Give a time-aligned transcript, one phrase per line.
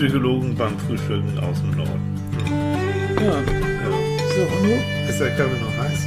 [0.00, 2.16] Psychologen beim Frühstücken aus dem Norden.
[3.20, 3.26] Ja.
[3.26, 3.42] Ja.
[4.34, 4.80] So, und nun?
[5.06, 6.06] Ist der Kaffee noch heiß?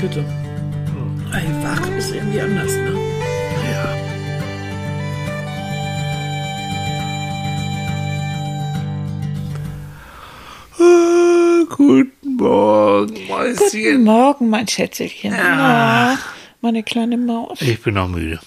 [0.00, 0.20] Bitte.
[0.20, 1.26] Hm.
[1.32, 2.96] Ey, wach ist irgendwie anders, ne?
[3.72, 3.96] Ja.
[10.78, 14.04] Ah, guten Morgen, Guten Mäuschen.
[14.04, 15.32] Morgen, mein Schätzelchen.
[15.32, 15.56] Ja.
[15.56, 16.18] Na,
[16.60, 17.60] meine kleine Maus.
[17.60, 18.38] Ich bin noch müde.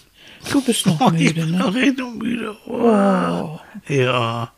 [0.49, 1.57] Du bist noch Oh, ich müde, bin ne?
[1.57, 2.55] noch müde.
[2.67, 3.59] Oh.
[3.87, 4.51] Ja.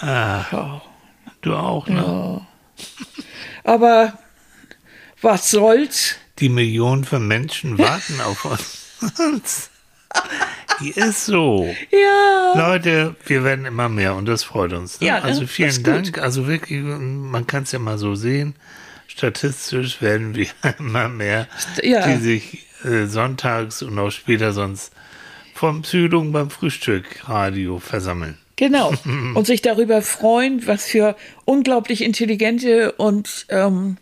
[0.00, 0.82] Ah, ja.
[1.42, 2.46] du auch, ne?
[3.64, 4.18] Aber
[5.20, 6.14] was soll's?
[6.38, 9.70] Die Millionen von Menschen warten auf uns.
[10.80, 11.74] Die ist so.
[11.90, 12.52] Ja.
[12.54, 15.00] Leute, wir werden immer mehr und das freut uns.
[15.00, 15.08] Ne?
[15.08, 15.24] Ja, ne?
[15.24, 15.86] also vielen ist gut.
[15.94, 16.18] Dank.
[16.18, 18.54] Also wirklich, man kann es ja mal so sehen.
[19.08, 20.46] Statistisch werden wir
[20.78, 21.48] immer mehr,
[21.82, 22.06] Ja.
[22.06, 24.92] die sich äh, sonntags und auch später sonst
[25.54, 28.38] vom Psychologen beim Frühstück Radio versammeln.
[28.56, 28.92] Genau.
[29.34, 33.98] Und sich darüber freuen, was für unglaublich intelligente und ähm,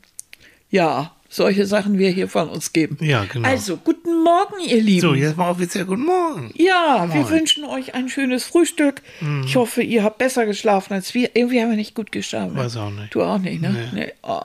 [0.71, 2.97] ja, solche Sachen wir hier von uns geben.
[3.01, 3.47] Ja, genau.
[3.47, 5.01] Also, guten Morgen, ihr Lieben.
[5.03, 6.53] so, jetzt mal offiziell guten Morgen.
[6.55, 7.25] Ja, wir Moin.
[7.25, 7.31] Mhm.
[7.31, 9.03] wünschen euch ein schönes Frühstück.
[9.45, 11.31] Ich hoffe, ihr habt besser geschlafen als wir.
[11.35, 12.57] Irgendwie haben wir nicht gut geschlafen.
[12.57, 13.15] Weiß auch nicht.
[13.15, 13.91] Du auch nicht, ne?
[13.93, 14.13] Nee.
[14.23, 14.41] Oh.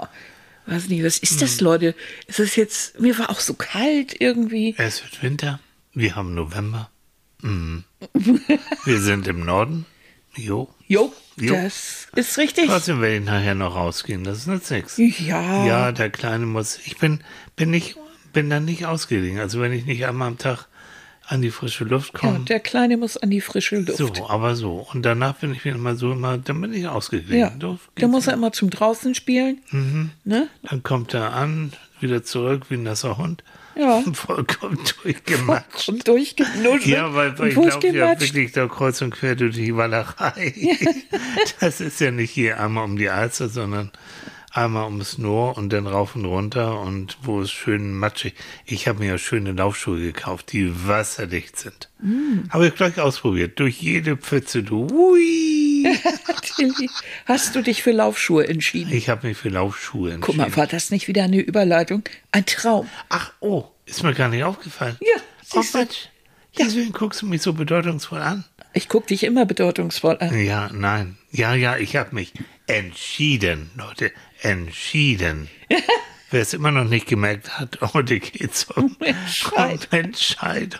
[0.66, 1.96] Weiß nicht, was ist das, Leute?
[2.28, 4.76] Ist es jetzt, mir war auch so kalt irgendwie.
[4.78, 5.60] Es wird Winter.
[5.94, 6.90] Wir haben November.
[7.42, 7.84] Mhm.
[8.86, 9.86] wir sind im Norden.
[10.36, 10.74] Jo.
[10.88, 11.54] Jo, Jo.
[11.56, 12.68] das ist richtig.
[12.68, 14.24] Trotzdem werde ich nachher noch rausgehen.
[14.24, 14.98] Das nützt nichts.
[14.98, 15.66] Ja.
[15.66, 16.80] Ja, der Kleine muss.
[16.86, 17.22] Ich bin,
[17.56, 17.96] bin nicht,
[18.32, 19.40] bin dann nicht ausgelegen.
[19.40, 20.68] Also wenn ich nicht einmal am Tag
[21.32, 22.40] an die frische Luft Ja, komme.
[22.42, 23.98] der Kleine muss an die frische Luft.
[23.98, 24.86] so, aber so.
[24.94, 27.40] Und danach bin ich wieder mal so immer, dann bin ich ausgeglichen.
[27.40, 29.60] Ja, da muss er immer zum draußen spielen.
[29.72, 30.12] Mhm.
[30.26, 30.50] Ne?
[30.64, 31.72] Dann kommt er an,
[32.02, 33.44] wieder zurück wie ein nasser Hund.
[33.76, 34.04] Ja.
[34.14, 35.88] Vollkommen durchgematscht.
[35.88, 36.86] Und durchgenuschelt.
[36.86, 40.54] Ja, weil, weil ich laufe ja wirklich da kreuz und quer durch die Walachei.
[41.62, 43.92] Das ist ja nicht hier einmal um die Alster, sondern
[44.52, 48.34] einmal ums Noor und dann rauf und runter und wo es schön matschig.
[48.66, 51.90] Ich habe mir ja schöne Laufschuhe gekauft, die wasserdicht sind.
[52.00, 52.50] Mm.
[52.50, 53.60] Habe ich gleich ausprobiert.
[53.60, 54.88] Durch jede Pfütze, du.
[54.92, 55.86] Ui.
[56.56, 56.90] Tilly,
[57.26, 58.92] Hast du dich für Laufschuhe entschieden?
[58.94, 60.58] Ich habe mich für Laufschuhe Guck mal, entschieden.
[60.58, 62.04] war das nicht wieder eine Überleitung?
[62.32, 62.88] Ein Traum.
[63.10, 64.98] Ach, oh, ist mir gar nicht aufgefallen.
[65.02, 65.22] Ja,
[65.54, 65.78] Oh, siehst du.
[65.80, 66.10] Mensch.
[66.58, 68.44] Deswegen guckst du mich so bedeutungsvoll an.
[68.74, 70.40] Ich guck dich immer bedeutungsvoll an.
[70.40, 71.18] Ja, nein.
[71.32, 72.34] Ja, ja, ich habe mich
[72.68, 74.12] entschieden, Leute,
[74.42, 75.50] entschieden.
[76.32, 79.80] Wer es immer noch nicht gemerkt hat, heute geht's um, um Entscheidung.
[79.92, 80.80] Entscheidung.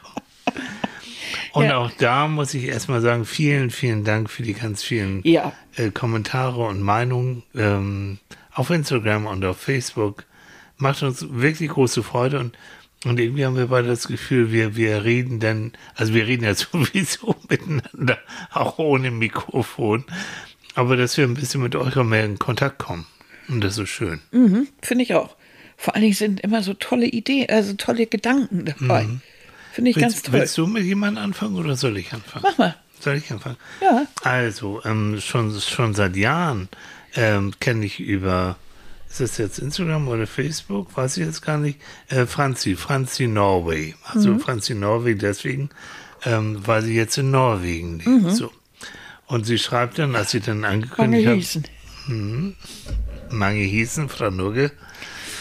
[1.54, 1.78] Und Ja.
[1.80, 5.52] auch da muss ich erstmal sagen, vielen, vielen Dank für die ganz vielen Ja.
[5.76, 8.20] äh, Kommentare und Meinungen ähm,
[8.54, 10.24] auf Instagram und auf Facebook.
[10.78, 12.58] Macht uns wirklich große Freude und,
[13.06, 16.54] und irgendwie haben wir beide das Gefühl, wir, wir reden dann, also wir reden ja
[16.56, 18.20] sowieso miteinander,
[18.52, 20.06] auch ohne Mikrofon,
[20.76, 23.06] aber dass wir ein bisschen mit euch auch mehr in Kontakt kommen.
[23.48, 24.22] Und das ist schön.
[24.32, 25.36] Mhm, Finde ich auch.
[25.76, 29.08] Vor allen Dingen sind immer so tolle Ideen, also tolle Gedanken dabei.
[29.74, 30.34] Finde ich ganz Willst, toll.
[30.36, 32.46] willst du mit jemandem anfangen oder soll ich anfangen?
[32.48, 32.76] Mach mal.
[33.00, 33.58] Soll ich anfangen?
[33.82, 34.06] Ja.
[34.22, 36.70] Also, ähm, schon, schon seit Jahren
[37.16, 38.58] ähm, kenne ich über,
[39.12, 40.96] ist das jetzt Instagram oder Facebook?
[40.96, 41.80] Weiß ich jetzt gar nicht.
[42.10, 43.94] Äh, Franzi, Franzi Norway.
[44.06, 45.70] Also Franzi Norway deswegen,
[46.24, 48.32] ähm, weil sie jetzt in Norwegen lebt.
[48.36, 48.52] So.
[49.28, 52.56] Und sie schreibt dann, als sie dann Mange angekündigt hat, hießen.
[53.30, 54.72] Mange hießen, Frau Nugge,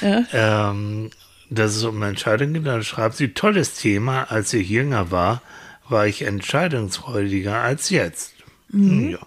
[0.01, 0.25] Ja.
[0.33, 1.11] ähm,
[1.49, 2.67] dass es um eine Entscheidung geht.
[2.67, 5.43] Dann schreibt sie, tolles Thema, als ich jünger war,
[5.89, 8.35] war ich entscheidungsfreudiger als jetzt.
[8.73, 9.19] Ja.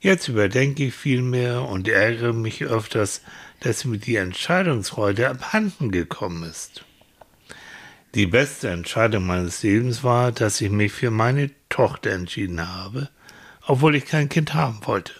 [0.00, 3.22] Jetzt überdenke ich viel mehr und ärgere mich öfters,
[3.60, 6.84] dass mir die Entscheidungsfreude abhanden gekommen ist.
[8.14, 13.10] Die beste Entscheidung meines Lebens war, dass ich mich für meine Tochter entschieden habe,
[13.66, 15.12] obwohl ich kein Kind haben wollte.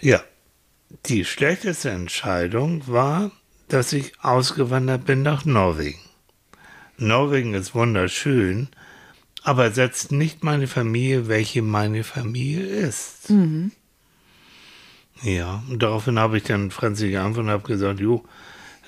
[0.00, 0.22] Ja,
[1.06, 3.32] die schlechteste Entscheidung war,
[3.66, 5.98] dass ich ausgewandert bin nach Norwegen.
[6.96, 8.68] Norwegen ist wunderschön,
[9.42, 13.28] aber setzt nicht meine Familie, welche meine Familie ist.
[15.22, 18.24] Ja, und daraufhin habe ich dann Franzi geantwortet und habe gesagt, jo,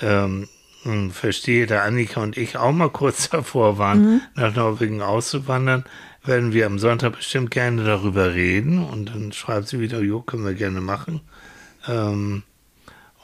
[0.00, 0.48] ähm,
[0.82, 5.84] hm, verstehe, da Annika und ich auch mal kurz davor waren, nach Norwegen auszuwandern,
[6.24, 8.82] werden wir am Sonntag bestimmt gerne darüber reden.
[8.84, 11.20] Und dann schreibt sie wieder, jo, können wir gerne machen.
[11.88, 12.42] Ähm,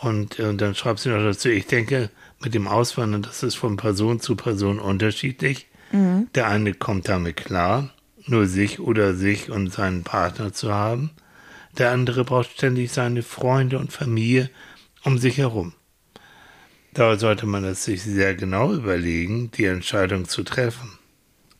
[0.00, 2.10] und, äh, dann schreibt sie noch dazu, ich denke,
[2.42, 5.68] mit dem Auswandern, das ist von Person zu Person unterschiedlich.
[6.34, 7.90] Der eine kommt damit klar,
[8.26, 11.10] nur sich oder sich und seinen Partner zu haben.
[11.78, 14.50] Der andere braucht ständig seine Freunde und Familie
[15.04, 15.74] um sich herum.
[16.92, 20.98] Da sollte man es sich sehr genau überlegen, die Entscheidung zu treffen,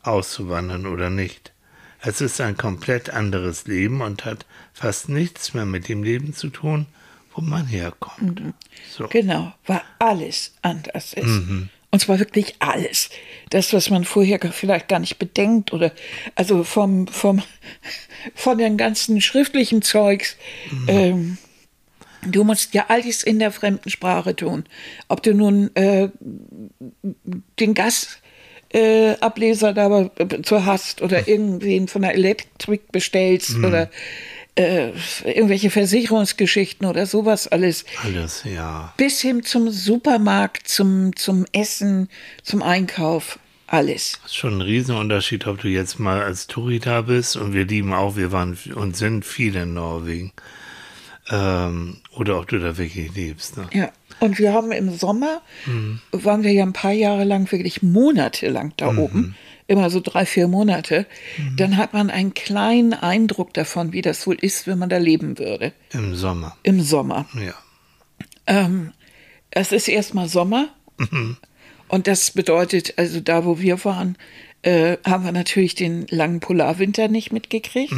[0.02, 1.52] auszuwandern oder nicht.
[2.00, 6.48] Es ist ein komplett anderes Leben und hat fast nichts mehr mit dem Leben zu
[6.48, 6.86] tun,
[7.34, 8.40] wo man herkommt.
[8.90, 9.08] So.
[9.08, 11.42] Genau, weil alles anders ist.
[11.96, 13.08] Und zwar wirklich alles.
[13.48, 15.92] Das, was man vorher vielleicht gar nicht bedenkt oder
[16.34, 17.42] also vom, vom,
[18.34, 20.36] von den ganzen schriftlichen Zeugs.
[20.88, 21.38] Ähm,
[22.20, 24.64] du musst ja alles in der fremden Sprache tun.
[25.08, 26.10] Ob du nun äh,
[27.58, 28.18] den Gas
[28.74, 30.10] äh, Ableser da
[30.42, 33.88] zu hast oder irgendwen von der Elektrik bestellst oder
[34.56, 34.92] äh,
[35.24, 38.92] irgendwelche Versicherungsgeschichten oder sowas alles Alles, ja.
[38.96, 42.08] bis hin zum Supermarkt, zum, zum Essen,
[42.42, 44.18] zum Einkauf, alles.
[44.22, 47.66] Das ist schon ein Riesenunterschied, ob du jetzt mal als Touri da bist und wir
[47.66, 50.32] lieben auch, wir waren und sind viele in Norwegen.
[51.28, 53.56] Ähm, oder ob du da wirklich lebst.
[53.56, 53.68] Ne?
[53.72, 53.90] Ja.
[54.20, 55.42] Und wir haben im Sommer,
[56.12, 59.34] waren wir ja ein paar Jahre lang, wirklich monatelang da oben,
[59.66, 61.06] immer so drei, vier Monate.
[61.56, 65.38] Dann hat man einen kleinen Eindruck davon, wie das wohl ist, wenn man da leben
[65.38, 65.72] würde.
[65.92, 66.56] Im Sommer.
[66.62, 67.26] Im Sommer.
[67.34, 67.54] Ja.
[68.46, 68.92] Ähm,
[69.50, 70.68] es ist erstmal Sommer.
[71.88, 74.16] Und das bedeutet, also da, wo wir waren,
[74.62, 77.94] äh, haben wir natürlich den langen Polarwinter nicht mitgekriegt.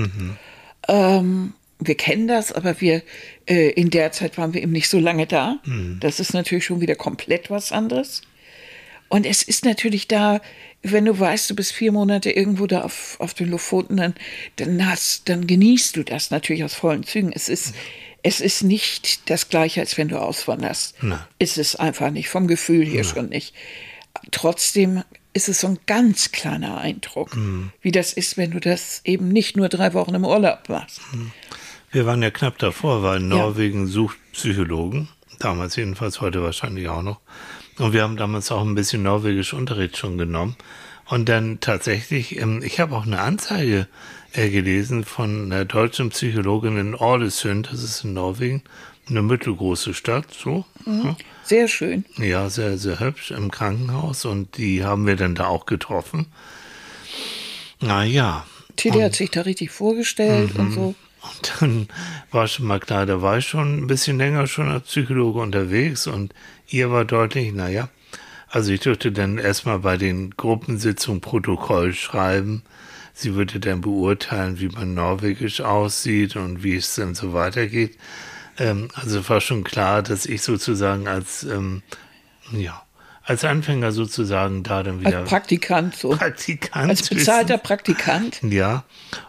[0.88, 3.03] Ähm, wir kennen das, aber wir
[3.47, 5.61] äh, in der Zeit waren wir eben nicht so lange da.
[6.00, 8.23] Das ist natürlich schon wieder komplett was anderes.
[9.08, 10.40] Und es ist natürlich da,
[10.82, 14.14] wenn du weißt, du bist vier Monate irgendwo da auf, auf den Lofoten, dann,
[14.56, 17.32] dann, hast, dann genießt du das natürlich aus vollen Zügen.
[17.32, 17.75] Es ist,
[18.22, 21.02] es ist nicht das Gleiche, als wenn du auswanderst.
[21.02, 21.20] Nein.
[21.38, 23.55] Ist es einfach nicht, vom Gefühl her schon nicht.
[24.31, 25.02] Trotzdem
[25.32, 27.37] ist es so ein ganz kleiner Eindruck,
[27.81, 31.00] wie das ist, wenn du das eben nicht nur drei Wochen im Urlaub machst.
[31.90, 35.08] Wir waren ja knapp davor, weil Norwegen sucht Psychologen.
[35.38, 37.20] Damals jedenfalls, heute wahrscheinlich auch noch.
[37.79, 40.57] Und wir haben damals auch ein bisschen norwegisch Unterricht schon genommen.
[41.07, 43.87] Und dann tatsächlich, ähm, ich habe auch eine Anzeige
[44.33, 48.63] äh, gelesen von einer deutschen Psychologin in Ålesund, das ist in Norwegen,
[49.09, 50.67] eine mittelgroße Stadt, so.
[50.85, 51.17] ja.
[51.45, 52.05] Sehr schön.
[52.19, 56.27] Ja, sehr, sehr hübsch im Krankenhaus und die haben wir dann da auch getroffen.
[57.81, 58.45] Naja,
[58.77, 60.95] Tilly hat sich da richtig vorgestellt und so.
[61.23, 61.88] Und dann
[62.31, 66.06] war schon mal klar, da war ich schon ein bisschen länger schon als Psychologe unterwegs
[66.06, 66.35] und
[66.69, 67.88] ihr war deutlich, naja,
[68.49, 72.62] also ich durfte dann erstmal bei den Gruppensitzungen Protokoll schreiben.
[73.12, 77.99] Sie würde dann beurteilen, wie man norwegisch aussieht und wie es dann so weitergeht.
[78.59, 81.82] Ähm, also war schon klar, dass ich sozusagen als, ähm,
[82.53, 82.82] ja,
[83.29, 86.11] als Anfänger sozusagen da dann wieder Als Praktikant so.
[86.11, 87.63] Praktikant Als bezahlter wissen.
[87.63, 88.41] Praktikant.
[88.49, 88.85] Ja,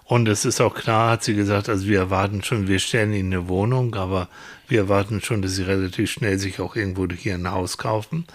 [0.05, 3.33] und es ist auch klar, hat sie gesagt, also wir erwarten schon, wir stellen ihnen
[3.33, 4.29] eine Wohnung, aber
[4.69, 8.25] wir erwarten schon, dass sie relativ schnell sich auch irgendwo hier ein Haus kaufen.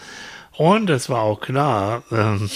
[0.53, 2.51] Und es war auch klar, ähm,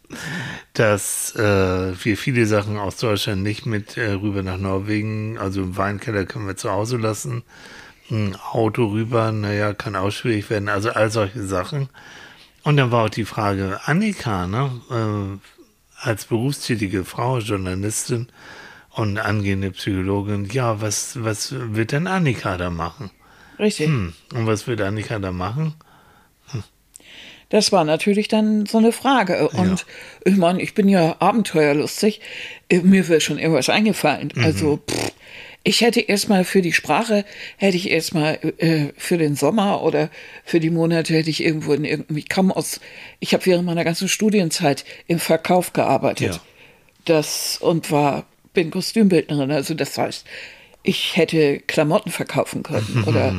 [0.74, 5.78] dass äh, wir viele Sachen aus Deutschland nicht mit äh, rüber nach Norwegen, also im
[5.78, 7.42] Weinkeller können wir zu Hause lassen,
[8.10, 11.88] ein Auto rüber, naja, kann auch schwierig werden, also all solche Sachen.
[12.64, 18.28] Und dann war auch die Frage, Annika, ne, äh, als berufstätige Frau, Journalistin
[18.90, 23.10] und angehende Psychologin, ja, was, was wird denn Annika da machen?
[23.58, 23.86] Richtig.
[23.86, 25.74] Hm, und was wird Annika da machen?
[27.50, 29.48] Das war natürlich dann so eine Frage.
[29.50, 29.86] Und
[30.24, 32.20] ich meine, ich bin ja abenteuerlustig.
[32.68, 34.32] Äh, Mir wäre schon irgendwas eingefallen.
[34.36, 35.12] Also, pff,
[35.64, 37.24] ich hätte erstmal für die Sprache,
[37.56, 40.10] hätte ich erstmal äh, für den Sommer oder
[40.44, 42.80] für die Monate hätte ich irgendwo in irgendwie, ich kam aus,
[43.18, 46.34] ich habe während meiner ganzen Studienzeit im Verkauf gearbeitet.
[46.34, 46.40] Ja.
[47.06, 49.50] Das und war, bin Kostümbildnerin.
[49.50, 50.26] Also, das heißt,
[50.82, 53.34] ich hätte Klamotten verkaufen können oder,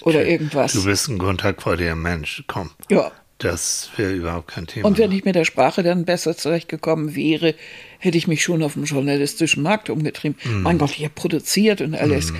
[0.00, 0.72] oder irgendwas.
[0.72, 2.70] Du bist ein kontaktfreudiger Mensch, komm.
[2.90, 3.12] Ja.
[3.44, 4.86] Das wäre überhaupt kein Thema.
[4.86, 7.54] Und wenn ich mit der Sprache dann besser zurechtgekommen wäre,
[7.98, 10.36] hätte ich mich schon auf dem journalistischen Markt umgetrieben.
[10.62, 12.32] Mein Gott, ich habe produziert und alles.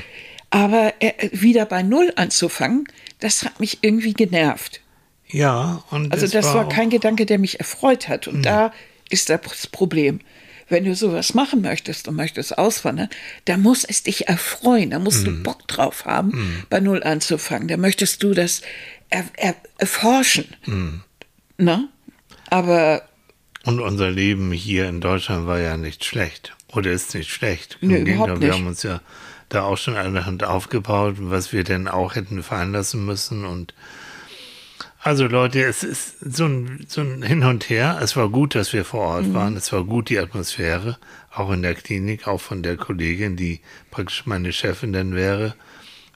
[0.50, 2.85] Aber äh, wieder bei Null anzufangen,
[3.21, 4.80] das hat mich irgendwie genervt.
[5.28, 8.26] ja, und Also das war auch- kein Gedanke, der mich erfreut hat.
[8.28, 8.73] Und da
[9.11, 10.21] ist das Problem.
[10.70, 13.10] Wenn du sowas machen möchtest und möchtest auswandern,
[13.44, 17.68] da muss es dich erfreuen, da musst du Bock drauf haben, bei Null anzufangen.
[17.68, 18.62] Da möchtest du das
[19.10, 20.46] er, er, erforschen.
[21.58, 21.88] Ne?
[22.48, 23.02] Aber
[23.64, 26.56] Und unser Leben hier in Deutschland war ja nicht schlecht.
[26.72, 27.78] Oder ist nicht schlecht.
[27.80, 28.58] Im Nö, Gegenteil, überhaupt wir nicht.
[28.58, 29.00] haben uns ja
[29.48, 33.44] da auch schon eine Hand aufgebaut, was wir denn auch hätten fallen lassen müssen.
[33.44, 33.74] Und
[35.02, 37.99] also Leute, es ist so ein, so ein Hin und Her.
[38.02, 39.14] Es war gut, dass wir vor Mhm.
[39.26, 39.57] Ort waren.
[39.57, 40.99] Es war gut, die Atmosphäre,
[41.33, 45.54] auch in der Klinik, auch von der Kollegin, die praktisch meine Chefin dann wäre,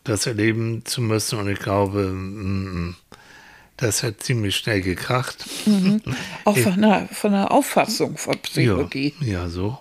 [0.05, 1.39] das erleben zu müssen.
[1.39, 2.95] Und ich glaube,
[3.77, 5.45] das hat ziemlich schnell gekracht.
[6.45, 9.15] auch von einer, von einer Auffassung von Psychologie.
[9.21, 9.79] Ja, ja, so.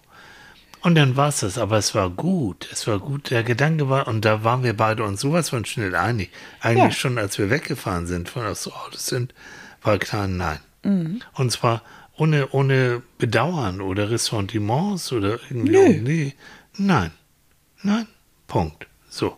[0.84, 2.68] Und dann war es das, aber es war gut.
[2.72, 3.30] Es war gut.
[3.30, 6.30] Der Gedanke war, und da waren wir beide uns sowas von schnell einig.
[6.60, 7.00] Eigentlich Ja.
[7.00, 9.34] schon, als wir weggefahren sind von das Autos sind,
[9.82, 10.60] war klar, nein.
[10.84, 11.22] Mhm.
[11.36, 11.82] Und zwar
[12.18, 15.72] ohne, ohne Bedauern oder Ressentiments oder irgendwie.
[15.72, 16.02] Nö.
[16.02, 16.34] Nee.
[16.78, 17.12] Nein.
[17.82, 18.06] Nein.
[18.48, 18.86] Punkt.
[19.10, 19.38] So.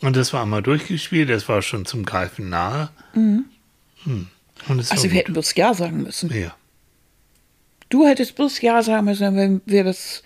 [0.00, 2.88] Und das war einmal durchgespielt, das war schon zum Greifen nahe.
[3.12, 3.44] Hm.
[4.04, 4.28] Mhm.
[4.66, 5.18] Also war wir gut.
[5.18, 6.32] hätten bloß Ja sagen müssen.
[6.34, 6.54] Ja.
[7.90, 10.22] Du hättest bloß Ja sagen müssen, wenn wir das,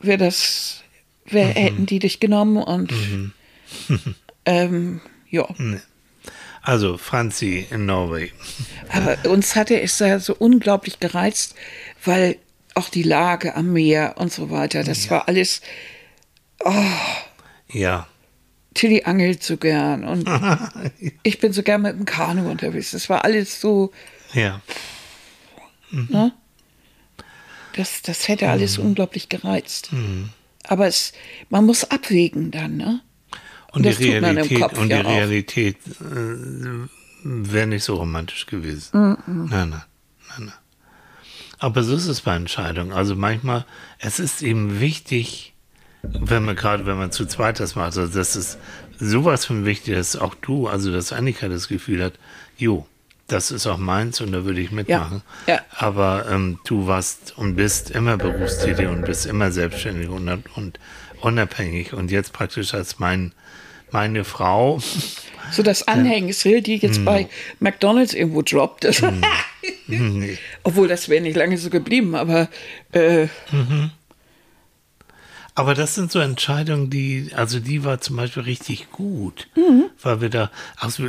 [0.00, 0.82] wir das,
[1.26, 2.92] wir hätten die dich genommen und
[4.44, 5.00] ähm,
[5.30, 5.46] ja.
[6.62, 8.32] Also Franzi in Norway.
[8.90, 11.54] Aber uns hatte es da so unglaublich gereizt,
[12.04, 12.36] weil
[12.74, 15.62] auch die Lage am Meer und so weiter, das war alles,
[17.72, 18.06] Ja.
[18.74, 20.28] Tilly angelt so gern und
[21.22, 22.90] ich bin so gern mit dem Kanu unterwegs.
[22.90, 23.90] Das war alles so,
[24.34, 24.60] Ja.
[25.90, 26.32] ne?
[27.76, 29.90] Das, das hätte alles unglaublich gereizt.
[30.64, 31.12] Aber es,
[31.50, 33.00] man muss abwägen dann, ne?
[33.72, 35.02] Und die Realität, und die ja.
[35.02, 36.88] Realität äh,
[37.22, 39.16] wäre nicht so romantisch gewesen.
[39.26, 39.48] Mhm.
[39.50, 39.82] Nein, nein,
[40.28, 40.52] nein, nein.
[41.58, 42.92] Aber so ist es bei Entscheidungen.
[42.92, 43.66] Also manchmal,
[43.98, 45.54] es ist eben wichtig,
[46.02, 48.58] wenn man gerade, wenn man zu zweit das macht, also das ist
[48.98, 52.14] sowas von wichtig, dass auch du, also dass Annika das Gefühl hat,
[52.56, 52.86] jo,
[53.28, 55.22] das ist auch meins und da würde ich mitmachen.
[55.46, 55.60] ja.
[55.70, 60.78] Aber ähm, du warst und bist immer berufstätig und bist immer selbstständig und, und
[61.20, 63.32] unabhängig und jetzt praktisch als mein,
[63.90, 64.80] meine Frau.
[65.50, 67.28] So das Anhängsel, die jetzt bei
[67.60, 69.02] McDonalds irgendwo droppt.
[69.86, 70.38] Nee.
[70.62, 72.48] Obwohl, das wäre nicht lange so geblieben, aber
[72.92, 73.28] äh,
[75.58, 79.48] Aber das sind so Entscheidungen, die, also die war zum Beispiel richtig gut,
[80.02, 81.04] weil wir da, also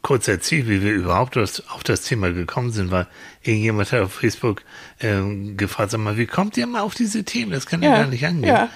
[0.00, 3.06] kurz erzählt, wie wir überhaupt auf das Thema gekommen sind, weil
[3.42, 4.62] irgendjemand hat auf Facebook
[5.00, 7.52] ähm, gefragt, sag mal, wie kommt ihr mal auf diese Themen?
[7.52, 8.48] Das kann ja, ja, gar nicht angehen.
[8.48, 8.70] ja,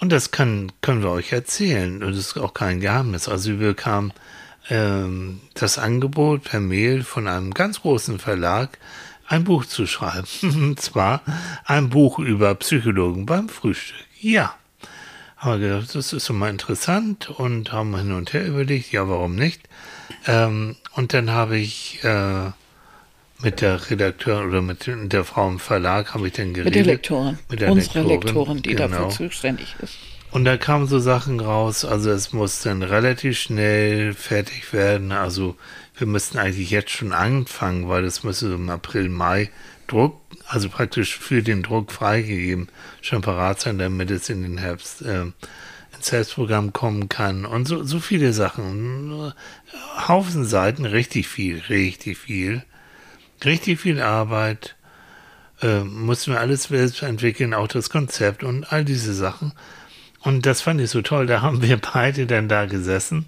[0.00, 2.02] Und das kann, können wir euch erzählen.
[2.02, 3.28] Und das ist auch kein Geheimnis.
[3.28, 4.14] Also wir bekamen
[4.70, 8.78] ähm, das Angebot per Mail von einem ganz großen Verlag,
[9.26, 10.26] ein Buch zu schreiben.
[10.42, 11.20] Und zwar
[11.66, 13.98] ein Buch über Psychologen beim Frühstück.
[14.24, 14.54] Ja.
[15.36, 19.06] Haben wir gedacht, das ist doch mal interessant und haben hin und her überlegt, ja,
[19.06, 19.68] warum nicht?
[20.26, 22.50] Ähm, und dann habe ich äh,
[23.42, 26.64] mit der Redakteurin oder mit der Frau im Verlag habe ich dann geredet.
[26.64, 27.38] mit der Lektorin.
[27.50, 28.88] Mit der Unsere Lektorin, Lektorin, die genau.
[28.88, 29.98] dafür zuständig ist.
[30.30, 35.12] Und da kamen so Sachen raus, also es muss dann relativ schnell fertig werden.
[35.12, 35.54] Also
[35.98, 39.50] wir müssten eigentlich jetzt schon anfangen, weil das müsste so im April, Mai
[39.86, 42.68] Druck, also praktisch für den Druck freigegeben,
[43.00, 45.22] schon parat sein, damit es in den Herbst äh,
[45.96, 47.44] ins Selbstprogramm kommen kann.
[47.44, 49.32] Und so, so viele Sachen.
[50.08, 52.64] Haufen Seiten, richtig viel, richtig viel.
[53.44, 54.76] Richtig viel Arbeit.
[55.62, 59.52] Äh, mussten wir alles selbst entwickeln, auch das Konzept und all diese Sachen.
[60.20, 61.26] Und das fand ich so toll.
[61.26, 63.26] Da haben wir beide dann da gesessen.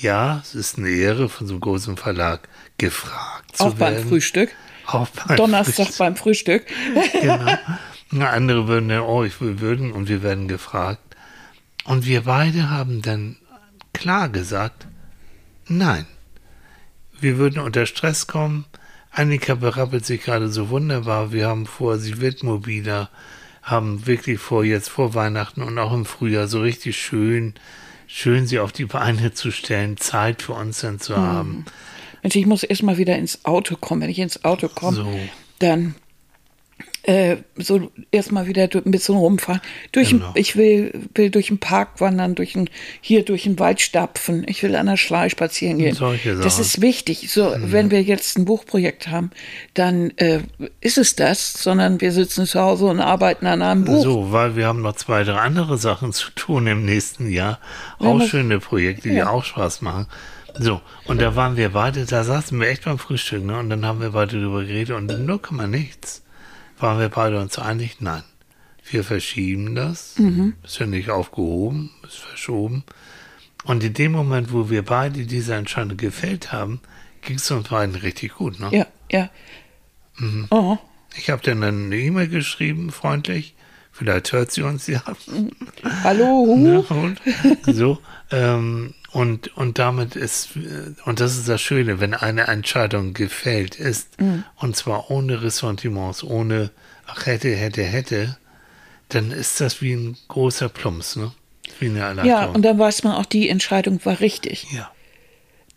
[0.00, 2.48] Ja, es ist eine Ehre, von so einem großen Verlag
[2.78, 4.08] gefragt zu Auch beim werden.
[4.08, 4.50] Frühstück.
[4.86, 5.98] Auch beim Donnerstag Frühstück.
[5.98, 6.66] beim Frühstück.
[7.20, 7.58] Genau.
[8.10, 11.00] Na, andere würden dann, oh, ich will würden und wir werden gefragt.
[11.84, 13.36] Und wir beide haben dann
[13.92, 14.86] klar gesagt,
[15.66, 16.06] nein.
[17.20, 18.66] Wir würden unter Stress kommen.
[19.10, 21.32] Annika berappelt sich gerade so wunderbar.
[21.32, 23.10] Wir haben vor, sie wird mobiler,
[23.62, 27.54] haben wirklich vor, jetzt vor Weihnachten und auch im Frühjahr so richtig schön,
[28.06, 31.64] schön sie auf die Beine zu stellen, Zeit für uns dann zu haben.
[32.24, 34.00] Mensch, ich muss erst mal wieder ins Auto kommen.
[34.02, 35.06] Wenn ich ins Auto komme, So.
[35.60, 35.94] dann
[37.02, 39.60] äh, so erstmal wieder ein bisschen rumfahren.
[39.92, 40.28] Durch Genau.
[40.28, 42.70] ein, ich will, will durch den Park wandern, durch ein,
[43.02, 44.42] hier durch den Wald stapfen.
[44.48, 45.94] Ich will an der Schlei spazieren gehen.
[46.42, 47.30] Das ist wichtig.
[47.30, 49.30] So, wenn wir jetzt ein Buchprojekt haben,
[49.74, 50.40] dann äh,
[50.80, 54.02] ist es das, sondern wir sitzen zu Hause und arbeiten an einem Buch.
[54.02, 57.60] So, weil wir haben noch zwei, drei andere Sachen zu tun im nächsten Jahr.
[58.00, 59.28] Ja, Auch das- schöne Projekte, die Ja.
[59.28, 60.06] auch Spaß machen.
[60.58, 63.58] So, und da waren wir beide, da saßen wir echt beim Frühstück, ne?
[63.58, 66.22] Und dann haben wir beide darüber geredet und nur kann man nichts.
[66.78, 67.96] Waren wir beide uns einig?
[68.00, 68.22] Nein.
[68.88, 70.18] Wir verschieben das.
[70.18, 70.54] Mhm.
[70.62, 72.84] Ist ja nicht aufgehoben, ist verschoben.
[73.64, 76.80] Und in dem Moment, wo wir beide diese Entscheidung gefällt haben,
[77.22, 78.68] ging es uns beiden richtig gut, ne?
[78.72, 79.30] Ja, ja.
[80.18, 80.46] Mhm.
[80.50, 80.76] Oh,
[81.16, 83.54] Ich habe dann eine E-Mail geschrieben, freundlich.
[83.90, 85.02] Vielleicht hört sie uns ja.
[86.02, 86.56] hallo.
[86.58, 86.80] Ne?
[86.82, 87.20] Und
[87.66, 87.98] so.
[88.30, 90.50] Ähm, und, und damit ist,
[91.06, 94.08] und das ist das Schöne, wenn eine Entscheidung gefällt ist,
[94.56, 96.70] und zwar ohne Ressentiments, ohne,
[97.06, 98.36] ach, hätte, hätte, hätte,
[99.08, 101.32] dann ist das wie ein großer Plumps, ne?
[101.78, 102.54] Wie eine Ja, Erleichterung.
[102.56, 104.66] und dann weiß man auch, die Entscheidung war richtig.
[104.72, 104.90] ja.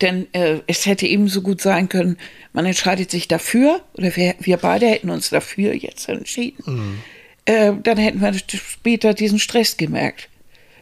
[0.01, 2.17] Denn äh, es hätte ebenso gut sein können,
[2.53, 7.01] man entscheidet sich dafür, oder wir, wir beide hätten uns dafür jetzt entschieden.
[7.45, 10.29] äh, dann hätten wir später diesen Stress gemerkt.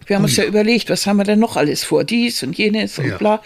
[0.05, 0.43] Wir haben Oh uns ja.
[0.43, 0.49] ja.
[0.49, 3.17] überlegt, was haben wir denn noch alles vor, dies und jenes und Ja.
[3.17, 3.41] bla.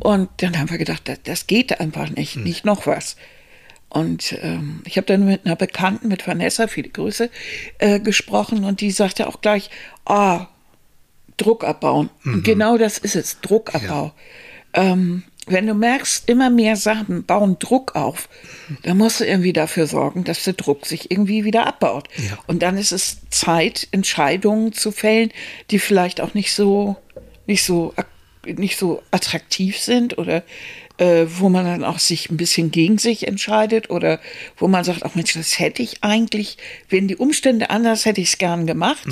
[0.00, 2.42] Und dann haben wir gedacht, das, das geht einfach nicht, Hm.
[2.44, 3.16] nicht noch was.
[3.88, 7.28] Und ähm, ich habe dann mit einer Bekannten, mit Vanessa, viele Grüße,
[7.78, 9.68] äh, gesprochen und die sagte auch gleich,
[10.06, 10.46] ah,
[11.36, 12.08] Druck abbauen.
[12.22, 12.34] Mhm.
[12.34, 14.12] Und genau das ist es, Druckabbau.
[14.74, 18.28] Ähm, wenn du merkst, immer mehr Sachen bauen Druck auf,
[18.82, 22.08] dann musst du irgendwie dafür sorgen, dass der Druck sich irgendwie wieder abbaut.
[22.16, 22.38] Ja.
[22.46, 25.32] Und dann ist es Zeit, Entscheidungen zu fällen,
[25.70, 26.96] die vielleicht auch nicht so,
[27.46, 27.92] nicht so,
[28.46, 30.44] nicht so attraktiv sind oder
[30.98, 34.20] äh, wo man dann auch sich ein bisschen gegen sich entscheidet oder
[34.56, 36.56] wo man sagt, ach Mensch, das hätte ich eigentlich,
[36.88, 39.08] wenn die Umstände anders, hätte ich es gern gemacht.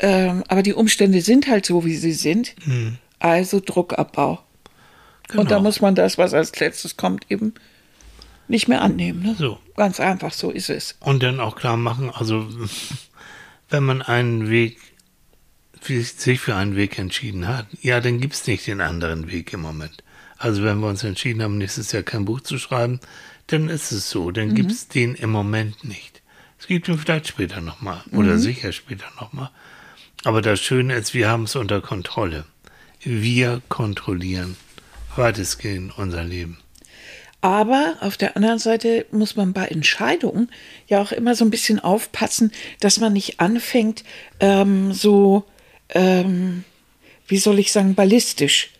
[0.00, 2.54] Ähm, aber die Umstände sind halt so, wie sie sind.
[3.20, 4.43] Also Druckabbau.
[5.32, 5.62] Und da Genau.
[5.62, 7.54] muss man das, was als letztes kommt, eben
[8.48, 9.22] nicht mehr annehmen.
[9.22, 9.34] Ne?
[9.38, 9.58] So.
[9.76, 10.96] Ganz einfach, so ist es.
[11.00, 12.46] Und dann auch klar machen, also
[13.70, 14.78] wenn man einen Weg,
[15.80, 19.60] sich für einen Weg entschieden hat, ja, dann gibt es nicht den anderen Weg im
[19.60, 20.02] Moment.
[20.38, 23.00] Also wenn wir uns entschieden haben, nächstes Jahr kein Buch zu schreiben,
[23.48, 26.22] dann ist es so, dann gibt es den im Moment nicht.
[26.58, 29.50] Es gibt ihn vielleicht später nochmal oder sicher später nochmal.
[30.24, 32.46] Aber das Schöne ist, wir haben es unter Kontrolle.
[33.02, 34.56] Wir kontrollieren
[35.18, 36.58] weitestgehend unser Leben.
[37.40, 40.50] Aber auf der anderen Seite muss man bei Entscheidungen
[40.88, 44.02] ja auch immer so ein bisschen aufpassen, dass man nicht anfängt,
[44.40, 45.44] ähm, so,
[45.90, 46.64] ähm,
[47.28, 48.70] wie soll ich sagen, ballistisch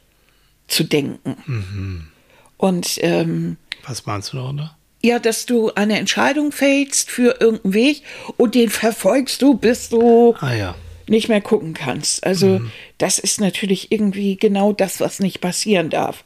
[0.66, 2.08] zu denken.
[2.56, 4.76] Und ähm, Was meinst du darunter?
[5.02, 8.02] ja, dass du eine Entscheidung fällst für irgendeinen Weg
[8.38, 10.74] und den verfolgst du, bis du Ah ja,
[11.06, 12.24] nicht mehr gucken kannst.
[12.24, 12.60] Also
[12.98, 16.24] das ist natürlich irgendwie genau das, was nicht passieren darf.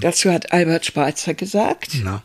[0.00, 2.22] Dazu hat Albert Schweitzer gesagt, Na.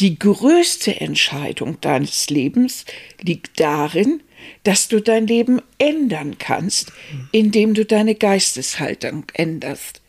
[0.00, 2.84] die größte Entscheidung deines Lebens
[3.20, 4.22] liegt darin,
[4.62, 6.92] dass du dein Leben ändern kannst,
[7.32, 10.00] indem du deine Geisteshaltung änderst.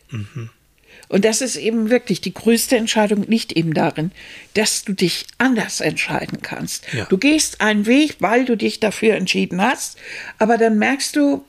[1.08, 4.12] Und das ist eben wirklich die größte Entscheidung, liegt eben darin,
[4.54, 6.92] dass du dich anders entscheiden kannst.
[6.92, 7.06] Ja.
[7.06, 9.96] Du gehst einen Weg, weil du dich dafür entschieden hast,
[10.38, 11.44] aber dann merkst du,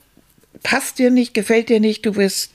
[0.62, 2.52] passt dir nicht, gefällt dir nicht, du wirst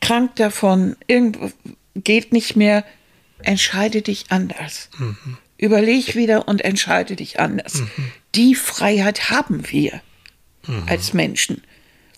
[0.00, 1.50] krank davon, irgendwo
[1.94, 2.84] geht nicht mehr,
[3.42, 4.88] entscheide dich anders.
[5.58, 7.82] Überleg wieder und entscheide dich anders.
[8.34, 10.00] Die Freiheit haben wir
[10.86, 11.62] als Menschen.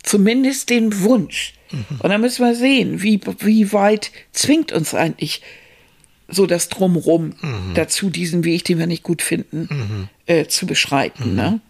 [0.02, 1.54] Zumindest den Wunsch.
[1.70, 5.42] Und dann müssen wir sehen, wie, wie weit zwingt uns eigentlich
[6.28, 7.32] so das Drumrum
[7.74, 11.34] dazu, diesen Weg, den wir nicht gut finden, äh, zu beschreiten.
[11.34, 11.60] Ne?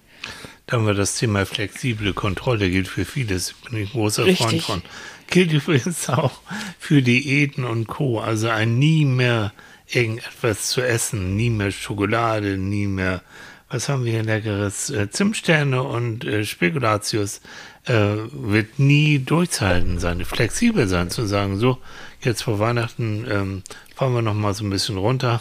[0.66, 3.54] Da haben wir das Thema flexible Kontrolle, gilt für vieles.
[3.70, 4.64] Bin ich ein großer Freund Richtig.
[4.64, 4.82] von.
[5.30, 6.40] Gilt übrigens auch
[6.78, 8.20] für Diäten und Co.
[8.20, 9.52] Also ein nie mehr
[9.86, 13.22] irgendetwas zu essen, nie mehr Schokolade, nie mehr,
[13.70, 17.40] was haben wir hier leckeres, äh, Zimtsterne und äh, Spekulatius,
[17.88, 21.78] äh, wird nie durchzuhalten sein, flexibel sein, zu sagen, so,
[22.20, 23.62] jetzt vor Weihnachten ähm,
[23.94, 25.40] fahren wir noch mal so ein bisschen runter.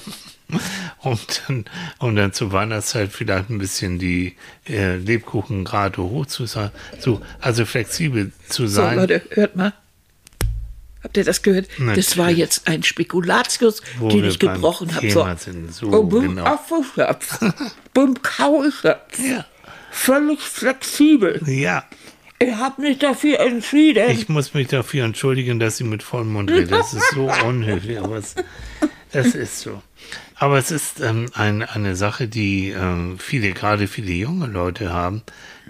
[1.01, 1.65] Und dann,
[1.99, 4.35] um dann zur Weihnachtszeit vielleicht ein bisschen die
[4.67, 6.71] äh, Lebkuchen gerade hoch zu sein.
[6.99, 8.95] So, also flexibel zu So, sein.
[8.97, 9.73] Leute, hört mal.
[11.03, 11.67] Habt ihr das gehört?
[11.69, 12.17] Das Natürlich.
[12.17, 15.09] war jetzt ein Spekulatius, Wo den ich gebrochen habe.
[15.11, 15.27] So.
[15.69, 16.43] So, Oh, bum, genau.
[16.45, 17.39] Apfelschatz.
[17.93, 19.17] Bum, Kauschatz.
[19.17, 19.45] Ja.
[19.91, 21.41] Völlig flexibel.
[21.47, 21.83] Ja,
[22.39, 24.11] Ich habe mich dafür entschieden.
[24.11, 26.71] ich muss mich dafür entschuldigen, dass sie mit vollem Mund redet.
[26.71, 28.35] Das ist so unhöflich, aber es,
[29.11, 29.81] das ist so.
[30.35, 35.23] Aber es ist ähm, ein, eine Sache, die ähm, viele, gerade viele junge Leute haben,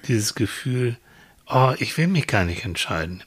[0.08, 0.98] dieses Gefühl,
[1.48, 3.24] oh, ich will mich gar nicht entscheiden.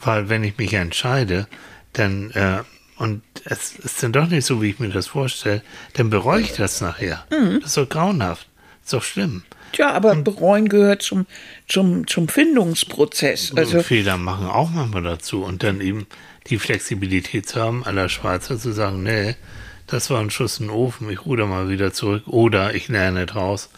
[0.00, 1.46] Weil wenn ich mich entscheide,
[1.92, 2.62] dann, äh,
[2.96, 5.62] und es ist dann doch nicht so, wie ich mir das vorstelle,
[5.94, 7.24] dann bereue ich das nachher.
[7.60, 8.48] Das ist doch grauenhaft.
[8.80, 9.44] Das ist doch schlimm.
[9.72, 11.26] Tja, aber bereuen gehört zum,
[11.68, 13.52] zum, zum Findungsprozess.
[13.56, 16.06] Also, Fehler machen auch manchmal dazu und dann eben
[16.48, 19.34] die Flexibilität zu haben, aller Schweizer zu sagen, nee,
[19.86, 23.26] das war ein Schuss in den Ofen, ich ruder mal wieder zurück oder ich lerne
[23.26, 23.68] draus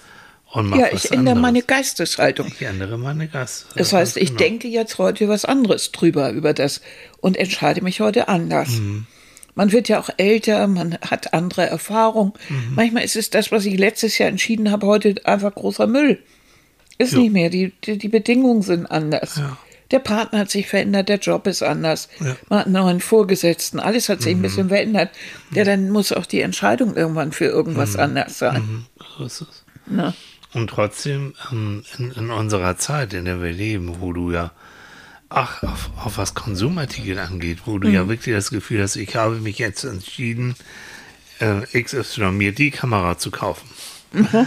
[0.54, 1.42] und mache ja, was ich ändere anderes.
[1.42, 2.46] meine Geisteshaltung.
[2.46, 3.66] ich ändere meine Gast.
[3.74, 4.38] Das heißt, ich genau.
[4.38, 6.80] denke jetzt heute was anderes drüber, über das
[7.20, 8.70] und entscheide mich heute anders.
[8.70, 9.06] Mhm.
[9.54, 12.32] Man wird ja auch älter, man hat andere Erfahrungen.
[12.48, 12.74] Mhm.
[12.74, 16.18] Manchmal ist es das, was ich letztes Jahr entschieden habe, heute einfach großer Müll.
[16.98, 17.18] Ist Ja.
[17.20, 19.36] nicht mehr, die, die, die Bedingungen sind anders.
[19.36, 19.56] Ja.
[19.90, 22.08] Der Partner hat sich verändert, der Job ist anders.
[22.18, 22.26] Ja.
[22.26, 22.36] Mhm.
[22.48, 25.10] Man hat einen neuen Vorgesetzten, alles hat sich ein bisschen verändert.
[25.52, 28.86] Ja, dann muss auch die Entscheidung irgendwann für irgendwas anders sein.
[29.24, 29.44] Es.
[29.86, 30.14] Ne?
[30.52, 34.52] Und trotzdem, ähm, in, in unserer Zeit, in der wir leben, wo du ja,
[35.34, 37.94] ach, auf, auf was Konsumartikel angeht, wo du Mhm.
[37.94, 40.54] ja wirklich das Gefühl hast, ich habe mich jetzt entschieden,
[41.40, 43.68] äh, XY mir die Kamera zu kaufen.
[44.12, 44.46] Mhm.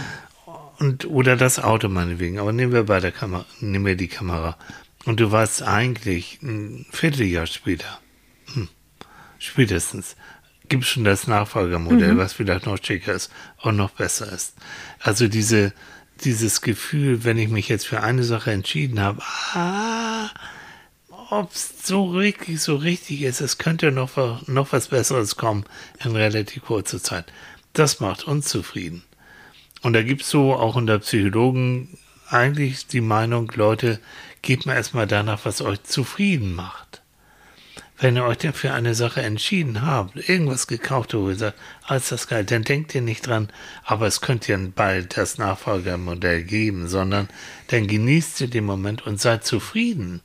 [0.78, 4.56] und, oder das Auto meinetwegen, aber nehmen wir bei der Kamera, nehmen wir die Kamera.
[5.04, 8.00] Und du weißt eigentlich ein Vierteljahr später,
[8.54, 8.68] hm,
[9.38, 10.16] spätestens,
[10.68, 12.18] gibt schon das Nachfolgermodell, mhm.
[12.18, 13.30] was vielleicht noch schicker ist
[13.62, 14.54] und noch besser ist.
[15.00, 15.72] Also diese,
[16.24, 19.22] dieses Gefühl, wenn ich mich jetzt für eine Sache entschieden habe,
[19.54, 20.30] ah,
[21.30, 24.16] ob es so richtig, so richtig ist, es könnte noch,
[24.48, 25.64] noch was Besseres kommen
[26.02, 27.26] in relativ kurzer Zeit.
[27.72, 29.04] Das macht uns zufrieden.
[29.82, 34.00] Und da gibt es so auch unter Psychologen eigentlich die Meinung, Leute,
[34.42, 37.02] gebt mir erstmal danach, was euch zufrieden macht.
[38.00, 41.58] Wenn ihr euch denn für eine Sache entschieden habt, irgendwas gekauft habt, wo ihr sagt,
[41.82, 43.48] alles das geil, dann denkt ihr nicht dran,
[43.84, 47.28] aber es könnte ja bald das Nachfolgermodell geben, sondern
[47.68, 50.20] dann genießt ihr den Moment und seid zufrieden.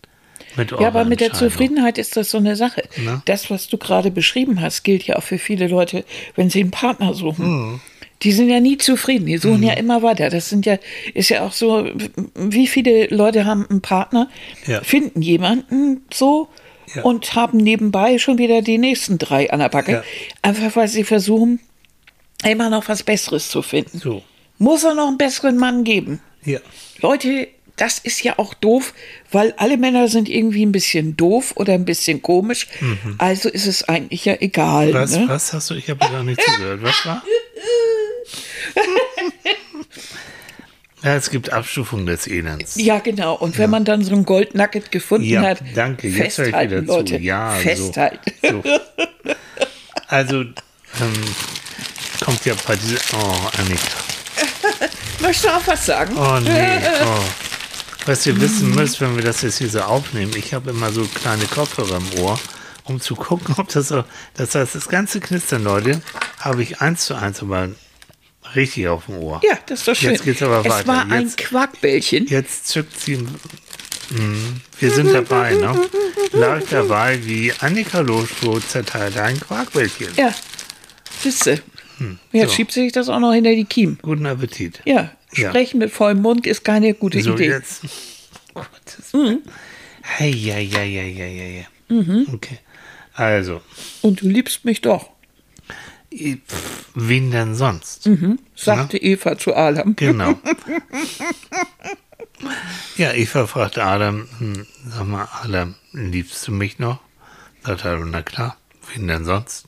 [0.57, 2.83] Ja, aber mit der Zufriedenheit ist das so eine Sache.
[2.97, 3.21] Na?
[3.25, 6.71] Das, was du gerade beschrieben hast, gilt ja auch für viele Leute, wenn sie einen
[6.71, 7.45] Partner suchen.
[7.45, 7.81] Hm
[8.23, 9.63] die sind ja nie zufrieden, die suchen mhm.
[9.63, 10.29] ja immer weiter.
[10.29, 10.77] Das sind ja,
[11.13, 11.89] ist ja auch so,
[12.35, 14.29] wie viele Leute haben einen Partner,
[14.65, 14.81] ja.
[14.81, 16.47] finden jemanden so
[16.95, 17.03] ja.
[17.03, 19.91] und haben nebenbei schon wieder die nächsten drei an der Backe.
[19.91, 20.03] Ja.
[20.41, 21.59] Einfach weil sie versuchen,
[22.47, 23.99] immer noch was Besseres zu finden.
[23.99, 24.23] So.
[24.57, 26.21] Muss er noch einen besseren Mann geben?
[26.45, 26.59] Ja.
[26.99, 28.93] Leute, das ist ja auch doof,
[29.31, 32.67] weil alle Männer sind irgendwie ein bisschen doof oder ein bisschen komisch.
[32.79, 33.15] Mhm.
[33.17, 34.93] Also ist es eigentlich ja egal.
[34.93, 35.25] Was, ne?
[35.27, 35.73] was hast du?
[35.75, 36.81] Ich habe gar nicht zugehört.
[36.83, 37.23] Was war?
[41.03, 42.75] Ja, es gibt Abstufungen des Elends.
[42.77, 43.35] Ja, genau.
[43.35, 43.67] Und wenn ja.
[43.67, 46.07] man dann so ein Goldnugget gefunden ja, hat, danke.
[46.07, 47.17] Jetzt höre ich wieder Leute.
[47.17, 47.21] zu.
[47.21, 48.31] Ja, festhalten.
[48.41, 49.33] So, so.
[50.07, 50.53] Also ähm,
[52.23, 52.99] kommt ja bei dieser.
[53.17, 53.97] Oh, Annika.
[55.19, 56.15] Möchtest du auch was sagen?
[56.15, 56.79] Oh nee.
[57.03, 57.52] Oh.
[58.05, 61.05] Was ihr wissen müsst, wenn wir das jetzt hier so aufnehmen, ich habe immer so
[61.05, 62.37] kleine Kopfhörer im Ohr,
[62.83, 64.03] um zu gucken, ob das so.
[64.33, 66.01] Das heißt, das ganze Knistern, Leute,
[66.39, 67.69] habe ich eins zu eins aber
[68.55, 69.41] richtig auf dem Ohr.
[69.43, 70.11] Ja, das ist doch schön.
[70.11, 70.79] Jetzt geht's aber es weiter.
[70.81, 72.27] Es war ein jetzt, Quackbällchen.
[72.27, 73.17] Jetzt zückt sie.
[73.17, 73.29] Mh,
[74.09, 75.89] hm, wir sind dabei, ne?
[76.33, 80.09] Läuft dabei, wie Annika Loschko zerteilt ein Quarkbällchen.
[80.17, 80.33] Ja,
[81.21, 81.63] siehste.
[81.97, 82.55] Hm, jetzt so.
[82.55, 83.97] schiebt sich das auch noch hinter die Kiem.
[84.01, 84.81] Guten Appetit.
[84.85, 85.85] Ja, sprechen ja.
[85.85, 87.49] mit vollem Mund ist keine gute so, Idee.
[87.49, 87.83] Jetzt.
[89.13, 89.39] Mhm.
[90.19, 91.63] Ja, ja, ja, ja, ja, ja.
[91.89, 92.27] Mhm.
[92.33, 92.59] Okay.
[93.13, 93.61] Also.
[94.01, 95.09] Und du liebst mich doch.
[96.95, 98.05] Wen denn sonst?
[98.05, 99.13] Mhm, sagte ja?
[99.13, 99.95] Eva zu Adam.
[99.95, 100.33] Genau.
[102.97, 106.99] ja, Eva fragte Adam, hm, sag mal, Adam, liebst du mich noch?
[107.63, 108.57] Sagt er, na klar,
[108.93, 109.65] wen denn sonst?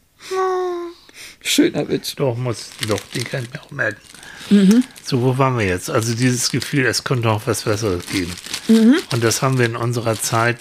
[1.47, 2.15] Schöner Witz.
[2.15, 4.01] Doch, muss, doch, den kann ich mir auch merken.
[4.49, 4.83] Mhm.
[5.03, 5.91] So, wo waren wir jetzt?
[5.91, 8.33] Also dieses Gefühl, es könnte auch was Besseres geben.
[8.67, 8.95] Mhm.
[9.11, 10.57] Und das haben wir in unserer Zeit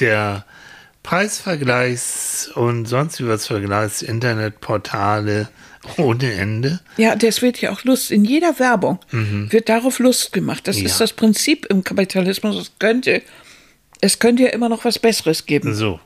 [0.00, 0.44] der
[1.04, 5.48] Preisvergleichs und sonst wie was Vergleichs, Internetportale
[5.96, 6.80] ohne Ende.
[6.96, 9.50] Ja, das wird ja auch Lust, in jeder Werbung mhm.
[9.52, 10.66] wird darauf Lust gemacht.
[10.66, 10.86] Das ja.
[10.86, 12.56] ist das Prinzip im Kapitalismus.
[12.56, 13.22] Es könnte,
[14.00, 15.72] es könnte ja immer noch was Besseres geben.
[15.72, 16.00] So.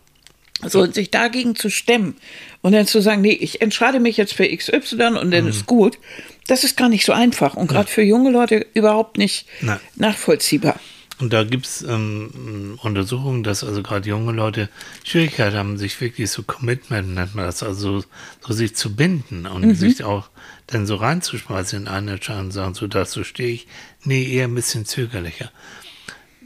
[0.66, 2.16] So, und sich dagegen zu stemmen
[2.62, 5.50] und dann zu sagen, nee, ich entscheide mich jetzt für XY und dann mhm.
[5.50, 5.98] ist gut,
[6.46, 7.94] das ist gar nicht so einfach und gerade ja.
[7.94, 9.80] für junge Leute überhaupt nicht Nein.
[9.96, 10.78] nachvollziehbar.
[11.20, 14.68] Und da gibt es ähm, Untersuchungen, dass also gerade junge Leute
[15.04, 18.00] Schwierigkeiten haben, sich wirklich so Commitment nennt man das, also
[18.40, 19.74] so sich zu binden und mhm.
[19.74, 20.28] sich auch
[20.66, 23.68] dann so reinzuschmeißen in eine Entscheidung und sagen, so dazu stehe ich.
[24.02, 25.52] Nee, eher ein bisschen zögerlicher.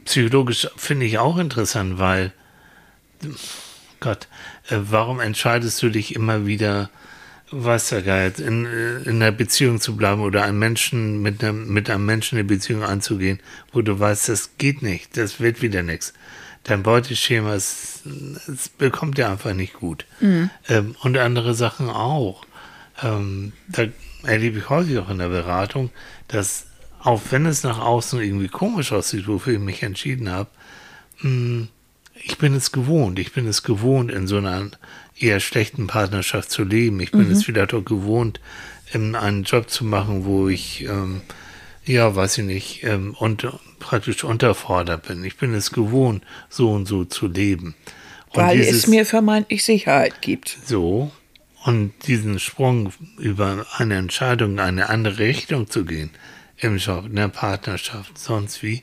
[0.04, 2.32] Psychologisch finde ich auch interessant, weil,
[4.00, 4.28] Gott,
[4.68, 6.90] äh, warum entscheidest du dich immer wieder
[7.50, 8.66] weiß ja geil, in,
[9.04, 12.82] in einer Beziehung zu bleiben oder einen Menschen mit einem, mit einem Menschen eine Beziehung
[12.82, 13.40] anzugehen,
[13.72, 16.12] wo du weißt, das geht nicht, das wird wieder nichts.
[16.64, 18.02] Dein Beuteschema ist,
[18.46, 20.04] es bekommt ja einfach nicht gut.
[20.20, 20.50] Mhm.
[20.68, 22.44] Ähm, und andere Sachen auch.
[23.02, 23.84] Ähm, da
[24.24, 25.90] erlebe ich häufig auch in der Beratung,
[26.26, 26.66] dass
[27.00, 30.50] auch wenn es nach außen irgendwie komisch aussieht, wofür ich mich entschieden habe,
[31.20, 31.68] mh, hm,
[32.22, 33.18] ich bin es gewohnt.
[33.18, 34.70] Ich bin es gewohnt, in so einer
[35.18, 37.00] eher schlechten Partnerschaft zu leben.
[37.00, 37.32] Ich bin mhm.
[37.32, 38.40] es vielleicht auch gewohnt,
[38.92, 41.20] einen Job zu machen, wo ich, ähm,
[41.84, 43.46] ja, weiß ich nicht, ähm, und
[43.78, 45.24] praktisch unterfordert bin.
[45.24, 47.74] Ich bin es gewohnt, so und so zu leben.
[48.30, 50.58] Und Weil dieses, es mir vermeintlich Sicherheit gibt.
[50.64, 51.10] So.
[51.64, 56.10] Und diesen Sprung über eine Entscheidung in eine andere Richtung zu gehen,
[56.56, 58.82] im Job, in der Partnerschaft, sonst wie,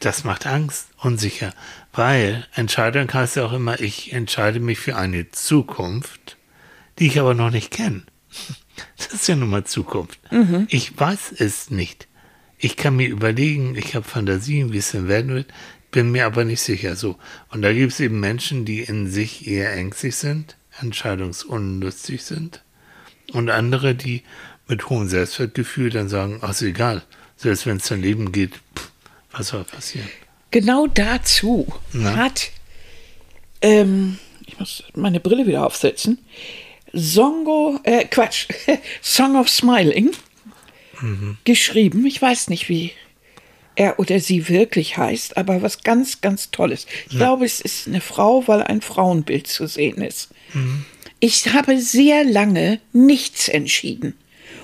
[0.00, 1.54] das macht Angst, unsicher,
[1.92, 6.36] weil Entscheidung heißt ja auch immer, ich entscheide mich für eine Zukunft,
[6.98, 8.02] die ich aber noch nicht kenne.
[8.96, 10.20] Das ist ja nun mal Zukunft.
[10.30, 10.66] Mhm.
[10.70, 12.06] Ich weiß es nicht.
[12.58, 15.46] Ich kann mir überlegen, ich habe Fantasien, wie es denn werden wird,
[15.90, 17.16] bin mir aber nicht sicher so.
[17.50, 22.62] Und da gibt es eben Menschen, die in sich eher ängstlich sind, entscheidungsunlustig sind
[23.32, 24.22] und andere, die
[24.66, 27.02] mit hohem Selbstwertgefühl dann sagen, ach, ist egal,
[27.36, 28.90] Selbst wenn es daneben geht, pff,
[29.32, 30.08] was soll passieren?
[30.50, 32.16] Genau dazu Na?
[32.16, 32.50] hat,
[33.60, 36.18] ähm, ich muss meine Brille wieder aufsetzen,
[36.92, 38.48] Songo, äh, Quatsch,
[39.02, 40.10] Song of Smiling
[41.44, 42.04] geschrieben.
[42.06, 42.92] Ich weiß nicht, wie
[43.76, 46.86] er oder sie wirklich heißt, aber was ganz, ganz Tolles.
[47.08, 50.30] Ich glaube, es ist eine Frau, weil ein Frauenbild zu sehen ist.
[51.20, 54.14] Ich habe sehr lange nichts entschieden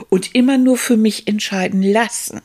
[0.08, 2.42] und immer nur für mich entscheiden lassen,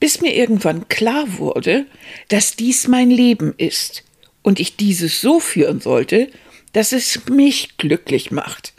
[0.00, 1.86] bis mir irgendwann klar wurde,
[2.28, 4.02] dass dies mein Leben ist
[4.42, 6.28] und ich dieses so führen sollte,
[6.72, 8.72] dass es mich glücklich macht.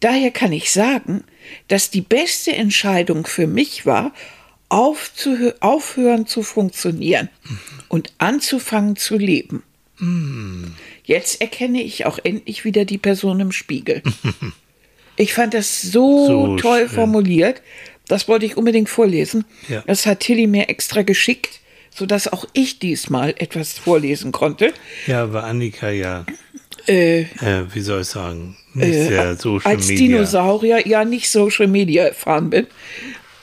[0.00, 1.24] Daher kann ich sagen,
[1.68, 4.12] dass die beste Entscheidung für mich war,
[4.68, 7.28] aufhören zu funktionieren
[7.88, 9.62] und anzufangen zu leben.
[11.04, 14.02] Jetzt erkenne ich auch endlich wieder die Person im Spiegel.
[15.16, 16.88] Ich fand das so, So toll schön.
[16.88, 17.60] formuliert.
[18.08, 19.44] Das wollte ich unbedingt vorlesen.
[19.68, 19.82] Ja.
[19.86, 21.60] Das hat Tilly mir extra geschickt,
[21.94, 24.72] sodass auch ich diesmal etwas vorlesen konnte.
[25.06, 26.24] Ja, aber Annika ja,
[26.88, 30.06] Äh, äh, wie soll ich sagen, nicht sehr Social als Media.
[30.06, 32.66] Dinosaurier ja nicht Social Media erfahren bin.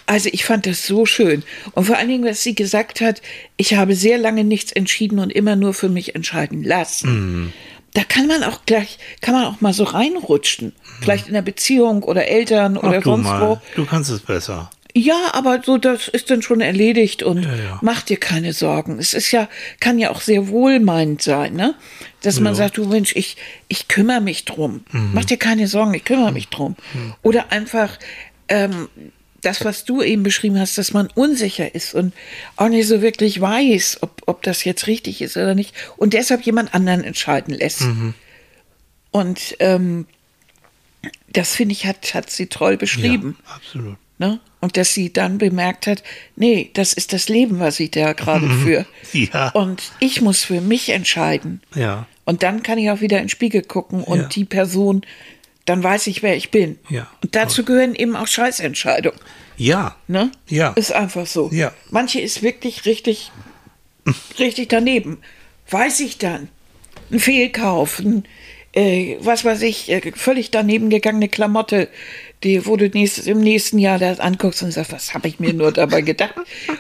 [0.06, 1.44] Also ich fand das so schön.
[1.74, 3.22] Und vor allen Dingen, was sie gesagt hat,
[3.58, 7.10] ich habe sehr lange nichts entschieden und immer nur für mich entscheiden lassen.
[7.44, 7.54] Mhm.
[7.94, 10.74] Da kann man auch gleich, kann man auch mal so reinrutschen.
[11.02, 13.62] Vielleicht in der Beziehung oder Eltern oder Ach, du sonst mal, wo.
[13.76, 14.70] du kannst es besser.
[14.96, 17.80] Ja, aber so, das ist dann schon erledigt und ja.
[17.82, 18.98] mach dir keine Sorgen.
[18.98, 19.48] Es ist ja,
[19.80, 21.76] kann ja auch sehr wohlmeinend sein, ne?
[22.22, 24.84] Dass man sagt, du Mensch, ich, ich kümmere mich drum.
[24.92, 25.12] Mhm.
[25.14, 26.76] Mach dir keine Sorgen, ich kümmere mich drum.
[27.22, 27.98] Oder einfach,
[28.50, 28.90] ähm,
[29.42, 32.14] das, was du eben beschrieben hast, dass man unsicher ist und
[32.56, 36.42] auch nicht so wirklich weiß, ob, ob das jetzt richtig ist oder nicht und deshalb
[36.44, 37.82] jemand anderen entscheiden lässt.
[37.82, 38.14] Mhm.
[39.12, 40.06] Und ähm,
[41.32, 43.38] das finde ich, hat, hat sie toll beschrieben.
[43.48, 43.98] Ja, absolut.
[44.18, 44.40] Ne?
[44.60, 46.04] Und dass sie dann bemerkt hat,
[46.36, 48.86] nee, das ist das Leben, was ich da gerade führe.
[49.14, 49.50] Ja.
[49.52, 51.62] Und ich muss für mich entscheiden.
[51.74, 54.28] Ja, Und dann kann ich auch wieder in den Spiegel gucken und Ja.
[54.28, 55.02] die Person,
[55.70, 56.80] dann weiß ich, wer ich bin.
[56.90, 57.08] Ja.
[57.22, 59.20] Und dazu gehören eben auch Scheißentscheidungen.
[59.56, 60.32] ja, Ne?
[60.48, 60.70] Ja.
[60.72, 61.50] Ist einfach so.
[61.54, 61.72] Ja.
[61.92, 63.32] Manche ist wirklich richtig,
[64.40, 65.20] richtig daneben.
[65.70, 66.50] Weiß ich dann.
[67.12, 68.26] Ein Fehlkauf, ein,
[68.74, 71.90] äh, was weiß ich, äh, völlig daneben gegangene Klamotte,
[72.44, 75.54] die, wo du nächstes, im nächsten Jahr das anguckst und sagst, was habe ich mir
[75.54, 76.36] nur dabei gedacht?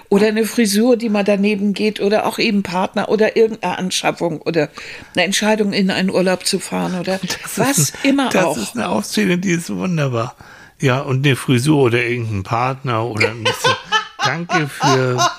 [0.07, 4.69] Oder eine Frisur, die mal daneben geht, oder auch eben Partner oder irgendeine Anschaffung oder
[5.13, 7.19] eine Entscheidung, in einen Urlaub zu fahren oder
[7.57, 8.57] was ist, immer das auch.
[8.57, 10.35] ist eine Aufzählung, die ist wunderbar.
[10.79, 13.73] Ja, und eine Frisur oder irgendein Partner oder ein bisschen.
[14.23, 15.17] Danke für,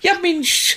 [0.00, 0.76] Ja, Mensch.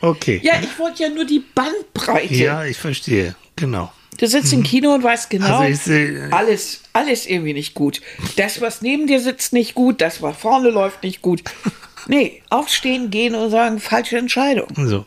[0.00, 0.40] Okay.
[0.42, 2.34] Ja, ich wollte ja nur die Bandbreite.
[2.34, 3.34] Ja, ich verstehe.
[3.56, 3.92] Genau.
[4.22, 8.00] Du sitzt im Kino und weißt genau, Also sehe- alles, alles irgendwie nicht gut.
[8.36, 10.00] Das, was neben dir sitzt, nicht gut.
[10.00, 11.42] Das, was vorne läuft, nicht gut.
[12.06, 14.66] Nee, aufstehen, gehen und sagen, falsche Entscheidung.
[14.76, 15.06] So.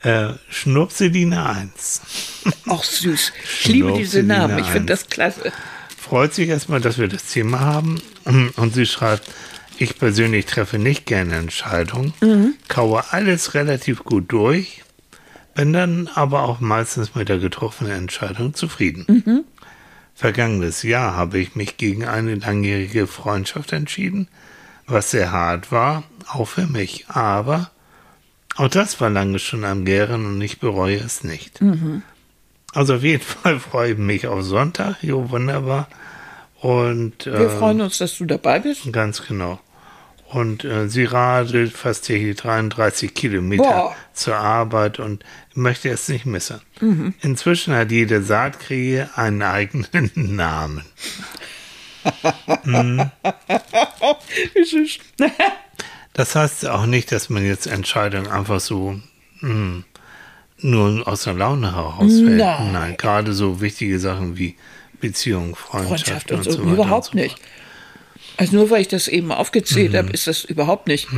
[0.00, 2.00] Äh, Schnupseline 1.
[2.66, 3.32] Auch süß.
[3.62, 4.58] Ich liebe diese Namen.
[4.58, 5.52] Ich finde das klasse.
[5.98, 8.00] Freut sich erstmal, dass wir das Thema haben.
[8.56, 9.28] Und sie schreibt,
[9.78, 12.14] ich persönlich treffe nicht gerne Entscheidungen,
[12.68, 14.82] kaue alles relativ gut durch,
[15.56, 19.44] bin dann aber auch meistens mit der getroffenen Entscheidung zufrieden.
[20.14, 24.28] Vergangenes Jahr habe ich mich gegen eine langjährige Freundschaft entschieden,
[24.86, 27.06] was sehr hart war, auch für mich.
[27.08, 27.70] Aber
[28.56, 31.60] auch das war lange schon am Gären und ich bereue es nicht.
[32.72, 35.02] Also auf jeden Fall freue ich mich auf Sonntag.
[35.02, 35.88] Jo, wunderbar.
[36.60, 38.90] Und Wir äh, freuen uns, dass du dabei bist.
[38.92, 39.60] ganz genau.
[40.28, 43.96] Und äh, sie radelt fast täglich 33 Kilometer Boah.
[44.12, 45.24] zur Arbeit und
[45.56, 46.60] möchte es nicht missen.
[47.20, 49.88] Inzwischen hat jede Saatkrähe einen eigenen
[50.36, 50.82] Namen.
[56.12, 58.98] Das heißt auch nicht, dass man jetzt Entscheidungen einfach so
[59.40, 59.82] mh,
[60.58, 62.36] nur aus der Laune herausfällt.
[62.38, 62.72] Nein.
[62.72, 64.56] Nein, gerade so wichtige Sachen wie
[65.00, 66.72] Beziehung, Freundschaft, Freundschaft und und so, weiter.
[66.72, 67.36] überhaupt so nicht.
[68.38, 69.96] Also nur weil ich das eben aufgezählt Mhm.
[69.96, 71.08] habe, ist das überhaupt nicht.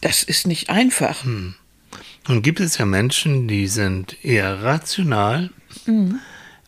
[0.00, 1.24] Das ist nicht einfach.
[1.24, 1.54] Mhm.
[2.28, 5.50] Und gibt es ja Menschen, die sind eher rational,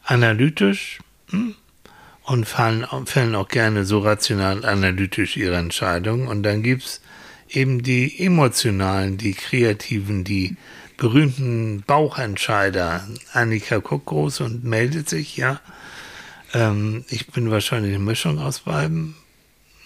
[0.05, 1.55] analytisch hm,
[2.25, 6.27] und fallen, fällen auch gerne so rational analytisch ihre Entscheidungen.
[6.27, 7.01] Und dann gibt es
[7.49, 10.57] eben die emotionalen, die kreativen, die
[10.97, 13.07] berühmten Bauchentscheider.
[13.33, 15.61] Annika guckt groß und meldet sich, ja.
[16.55, 19.15] Ähm, ich bin wahrscheinlich eine Mischung aus beiden.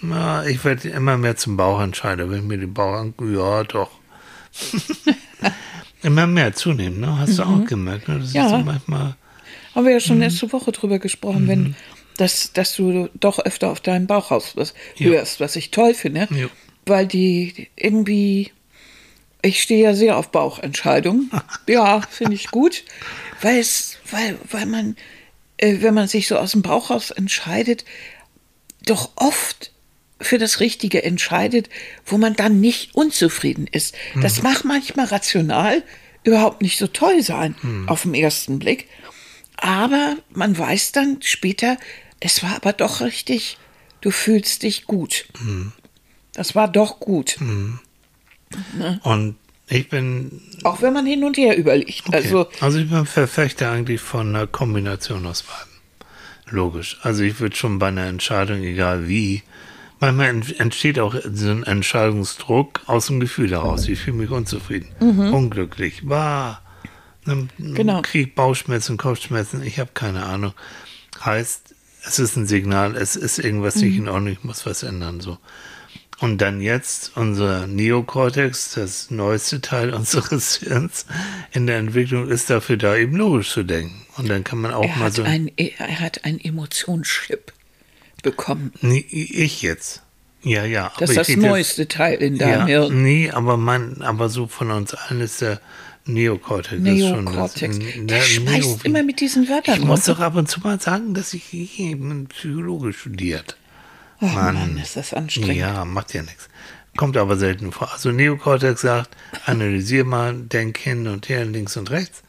[0.03, 3.91] Na, ich werde immer mehr zum Bauchentscheider, wenn ich mir die Bauch angucke, ja doch.
[6.03, 7.19] immer mehr zunehmen, ne?
[7.19, 8.19] Hast du auch gemerkt, ne?
[8.21, 8.45] Das Ja.
[8.47, 9.17] ist so manchmal.
[9.75, 10.01] Haben wir ja Mhm.
[10.01, 11.75] schon letzte Woche drüber gesprochen, wenn
[12.17, 14.57] dass, dass du doch öfter auf deinen Bauch hörst,
[15.41, 16.29] was ich toll finde.
[16.31, 16.47] Ja.
[16.87, 18.53] Weil die irgendwie,
[19.43, 21.31] ich stehe ja sehr auf Bauchentscheidungen.
[21.69, 22.85] ja, finde ich gut.
[23.43, 24.97] Weil es, weil, weil man,
[25.59, 27.85] äh, wenn man sich so aus dem Bauch raus entscheidet,
[28.87, 29.73] doch oft
[30.21, 31.69] für das Richtige entscheidet,
[32.07, 33.95] wo man dann nicht unzufrieden ist.
[34.21, 35.83] Das mag manchmal rational
[36.25, 37.55] überhaupt nicht so toll sein
[37.87, 38.89] auf den ersten Blick.
[39.57, 41.77] Aber man weiß dann später,
[42.21, 43.59] es war aber doch richtig,
[44.01, 45.27] du fühlst dich gut.
[46.33, 47.37] Das war doch gut.
[49.03, 49.37] Und
[49.69, 52.07] ich bin, Auch wenn man hin und her überlegt.
[52.07, 52.17] okay.
[52.17, 55.73] Also, also, ich bin Verfechter eigentlich von einer Kombination aus beiden.
[56.49, 56.99] Logisch.
[57.03, 59.43] Also ich würde schon bei einer Entscheidung, egal wie,
[60.01, 63.89] manchmal ent- entsteht auch so ein Entscheidungsdruck aus dem Gefühl heraus.
[63.89, 66.63] Ich fühle mich unzufrieden, unglücklich, war,
[67.25, 68.03] ne, Genau.
[68.03, 70.53] Krieg, Bauchschmerzen, Kopfschmerzen, ich habe keine Ahnung.
[71.25, 71.75] Heißt,
[72.07, 75.39] es ist ein Signal, es ist irgendwas nicht in Ordnung, ich muss was ändern, so.
[76.19, 81.05] Und dann jetzt unser Neokortex, das neueste Teil unseres Hirns
[81.53, 84.07] in der Entwicklung, ist dafür da, eben logisch zu denken.
[84.17, 85.23] Und dann kann man auch er mal hat, so.
[85.25, 87.53] ein, er hat einen Emotionschip
[88.23, 88.73] bekommen.
[88.81, 90.03] Nee, ich jetzt.
[90.43, 90.93] Ja, ja.
[90.99, 93.03] Das ist das neueste Teil in deinem ja, Hirn.
[93.03, 95.61] Nee, aber man, aber so von uns allen ist der
[96.05, 96.75] Neokortex.
[96.83, 97.79] ist schon das- Neokortex.
[98.03, 101.15] Der schmeißt Neo- immer mit diesen Wörtern Ich muss doch ab und zu mal sagen,
[101.15, 103.57] dass ich eben Psychologe studiert.
[104.21, 105.57] Ach Mann, ist das anstrengend.
[105.57, 106.49] Ja, macht ja nichts.
[106.97, 107.93] Kommt aber selten vor.
[107.93, 109.11] Also Neokortex sagt,
[109.45, 112.23] analysier mal, denk hin und her, links und rechts.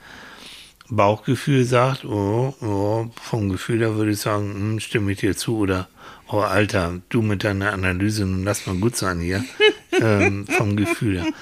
[0.89, 5.57] Bauchgefühl sagt, oh, oh, vom Gefühl her würde ich sagen, hm, stimme ich dir zu
[5.57, 5.87] oder
[6.29, 9.43] oh Alter, du mit deiner Analyse, nun lass mal gut sein hier.
[10.01, 11.33] ähm, vom Gefühl her.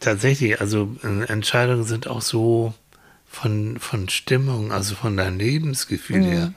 [0.00, 2.74] Tatsächlich, also äh, Entscheidungen sind auch so
[3.28, 6.52] von, von Stimmung, also von deinem Lebensgefühl her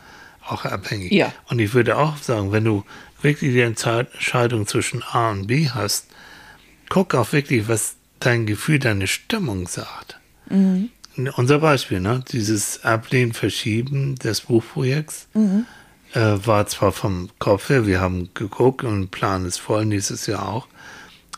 [0.46, 1.12] auch abhängig.
[1.12, 1.34] Ja.
[1.48, 2.84] Und ich würde auch sagen, wenn du
[3.22, 6.08] wirklich die Entscheidung zwischen A und B hast,
[6.90, 10.20] guck auch wirklich, was dein Gefühl, deine Stimmung sagt.
[11.18, 12.24] Unser Beispiel, ne?
[12.32, 15.28] dieses Ablehnen, Verschieben des Buchprojekts
[16.14, 20.48] äh, war zwar vom Kopf her, wir haben geguckt und Plan ist voll, nächstes Jahr
[20.48, 20.68] auch,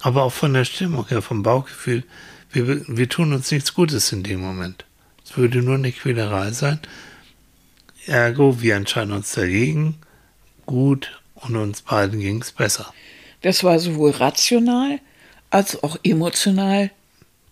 [0.02, 2.04] aber auch von der Stimmung her, vom Bauchgefühl,
[2.52, 4.86] wir, wir tun uns nichts Gutes in dem Moment.
[5.26, 6.80] Es würde nur eine Quälerei sein.
[8.06, 9.98] Ergo, wir entscheiden uns dagegen,
[10.66, 12.94] gut, und uns beiden ging es besser.
[13.42, 15.00] Das war sowohl rational
[15.50, 16.92] als auch emotional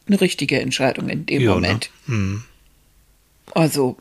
[0.07, 1.53] eine richtige Entscheidung in dem Ja, ne?
[1.55, 1.89] Moment.
[2.07, 2.43] Hm.
[3.53, 3.97] Also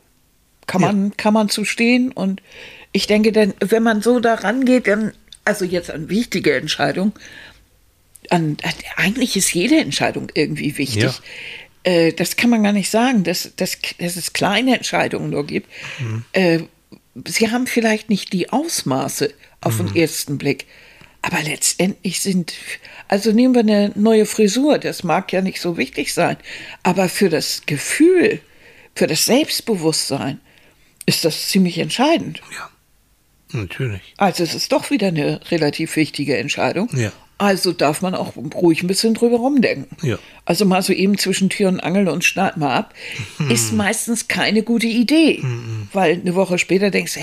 [0.67, 0.89] kann Ja.
[0.93, 2.41] man, kann man zu stehen und
[2.93, 5.13] ich denke, denn, wenn man so daran geht, dann,
[5.45, 7.13] also jetzt an wichtige Entscheidungen,
[8.31, 11.03] an, an, eigentlich ist jede Entscheidung irgendwie wichtig.
[11.03, 11.15] Ja.
[11.85, 15.69] Äh, das kann man gar nicht sagen, dass, dass, dass es kleine Entscheidungen nur gibt.
[15.99, 16.25] Mhm.
[16.33, 16.61] Äh,
[17.27, 19.87] sie haben vielleicht nicht die Ausmaße auf Mhm.
[19.89, 20.67] den ersten Blick.
[21.23, 22.55] Aber letztendlich sind,
[23.09, 26.37] also nehmen wir eine neue Frisur, das mag ja nicht so wichtig sein,
[26.83, 28.41] aber für das Gefühl,
[28.95, 30.41] für das Selbstbewusstsein
[31.07, 32.41] ist das ziemlich entscheidend.
[32.55, 32.71] Ja,
[33.53, 34.15] natürlich.
[34.17, 36.89] Also es ist doch wieder eine relativ wichtige Entscheidung.
[36.97, 37.13] Ja.
[37.41, 39.97] Also darf man auch ruhig ein bisschen drüber rumdenken.
[40.07, 40.19] Ja.
[40.45, 42.93] Also mal so eben zwischen Tür und Angel und schneid mal ab,
[43.39, 43.51] Mhm.
[43.51, 45.43] ist meistens keine gute Idee.
[45.95, 47.21] Weil eine Woche später denkst du,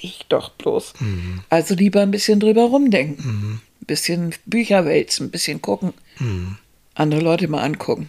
[0.00, 0.94] ich doch bloß.
[1.00, 1.40] Mhm.
[1.50, 3.60] Also lieber ein bisschen drüber rumdenken.
[3.82, 5.92] Ein bisschen Bücher wälzen, ein bisschen gucken.
[6.18, 6.56] Mhm.
[6.94, 8.08] Andere Leute mal angucken.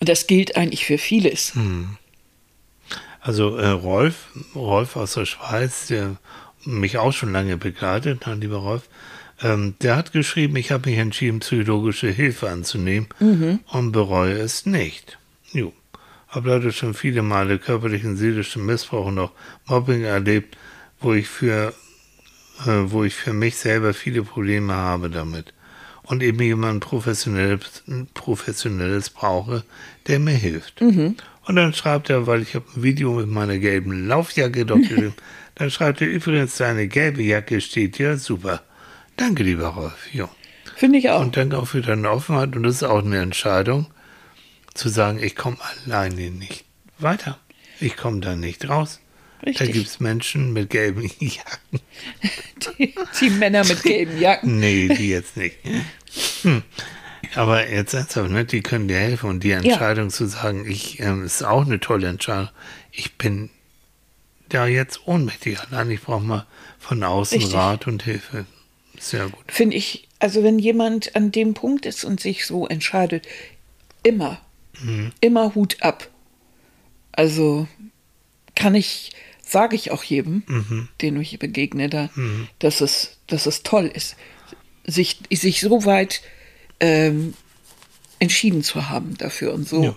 [0.00, 1.54] Und das gilt eigentlich für vieles.
[1.54, 1.96] Mhm.
[3.20, 6.16] Also äh, Rolf, Rolf aus der Schweiz, der
[6.64, 8.88] mich auch schon lange begleitet, mein lieber Rolf,
[9.42, 13.08] ähm, der hat geschrieben, ich habe mich entschieden, psychologische Hilfe anzunehmen
[13.70, 15.18] und bereue es nicht.
[15.52, 15.72] Jo.
[16.28, 19.32] Habe leider schon viele Male körperlichen, seelischen Missbrauch und auch
[19.66, 20.56] Mobbing erlebt,
[21.00, 21.72] wo ich für,
[22.66, 25.52] äh, wo ich für mich selber viele Probleme habe damit.
[26.02, 27.82] Und eben jemand professionelles,
[28.14, 29.64] professionelles brauche,
[30.06, 30.80] der mir hilft.
[31.46, 35.14] Und dann schreibt er, weil ich habe ein Video mit meiner gelben Laufjacke doch geschrieben,
[35.54, 38.62] dann schreibt er übrigens, deine gelbe Jacke steht ja super.
[39.16, 40.12] Danke, lieber Rolf.
[40.12, 40.28] Ja.
[40.76, 41.20] Finde ich auch.
[41.20, 42.54] Und danke auch für deine Offenheit.
[42.54, 43.86] Und das ist auch eine Entscheidung,
[44.74, 45.56] zu sagen, ich komme
[45.86, 46.64] alleine nicht
[46.98, 47.38] weiter.
[47.80, 49.00] Ich komme da nicht raus.
[49.40, 49.72] Da Richtig.
[49.72, 51.80] gibt es Menschen mit gelben Jacken.
[52.78, 54.58] die, die Männer mit gelben Jacken.
[54.60, 55.56] Nee, die jetzt nicht.
[56.42, 56.62] Hm.
[57.34, 58.44] Aber jetzt ernsthaft, ne?
[58.44, 59.28] die können dir helfen.
[59.30, 62.50] Und die Entscheidung zu sagen, ich, ähm, ist auch eine tolle Entscheidung.
[62.92, 63.50] Ich bin
[64.48, 65.90] da jetzt ohnmächtig allein.
[65.90, 66.46] Ich brauche mal
[66.78, 67.54] von außen Richtig.
[67.54, 68.46] Rat und Hilfe.
[69.00, 69.44] Sehr gut.
[69.48, 73.26] Finde ich, also wenn jemand an dem Punkt ist und sich so entscheidet,
[74.02, 74.40] immer,
[75.20, 76.08] immer Hut ab.
[77.12, 77.66] Also
[78.54, 79.12] kann ich
[79.48, 80.42] sage ich auch jedem,
[81.00, 82.10] dem ich begegne, da,
[82.58, 84.16] dass, es, dass es toll ist,
[84.84, 86.20] sich, sich so weit
[86.80, 87.34] ähm,
[88.18, 89.96] entschieden zu haben dafür und so Ja.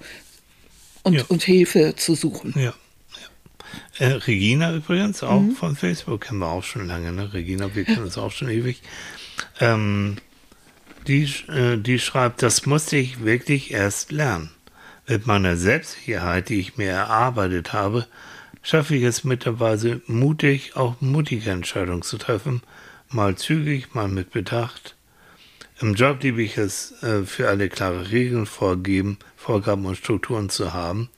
[1.04, 1.24] und, Ja.
[1.30, 2.54] und Hilfe zu suchen.
[2.56, 2.76] Ja.
[3.97, 7.34] Äh, Regina übrigens, auch von Facebook, kennen wir auch schon lange, ne?
[7.34, 8.82] Regina, wir kennen uns auch schon ewig.
[9.59, 10.17] Ähm,
[11.07, 14.51] die, äh, die schreibt, das musste ich wirklich erst lernen.
[15.07, 18.05] Mit meiner Selbstsicherheit, die ich mir erarbeitet habe,
[18.61, 22.61] schaffe ich es mittlerweile mutig, auch mutige Entscheidungen zu treffen,
[23.09, 24.95] mal zügig, mal mit Bedacht.
[25.82, 29.17] Im Job liebe ich es, äh, für alle klare Regeln vorgeben,
[29.50, 31.10] Vorgaben und Strukturen zu haben.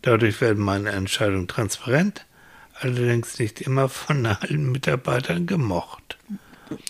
[0.00, 2.24] Dadurch werden meine Entscheidungen transparent,
[2.80, 6.16] allerdings nicht immer von allen Mitarbeitern gemocht.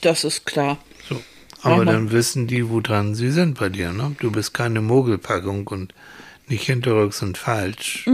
[0.03, 0.79] Das ist klar.
[1.09, 1.21] So.
[1.63, 3.91] Aber dann wissen die, woran sie sind bei dir.
[3.93, 4.15] Ne?
[4.21, 5.93] Du bist keine Mogelpackung und
[6.47, 8.09] nicht hinterrücks und falsch.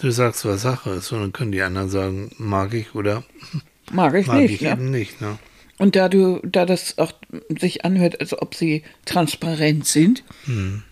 [0.00, 3.24] Du sagst, was Sache ist, und dann können die anderen sagen, mag ich oder
[3.92, 4.54] Mag ich mag nicht.
[4.54, 4.72] ich ja.
[4.72, 5.20] eben nicht.
[5.20, 5.36] Ne?
[5.76, 7.12] Und da du, da das auch
[7.60, 10.82] sich anhört, als ob sie transparent sind, Hm.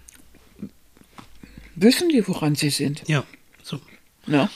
[1.82, 3.02] Wissen die, woran sie sind.
[3.08, 3.24] Ja,
[3.62, 3.80] so.
[4.26, 4.48] Ne?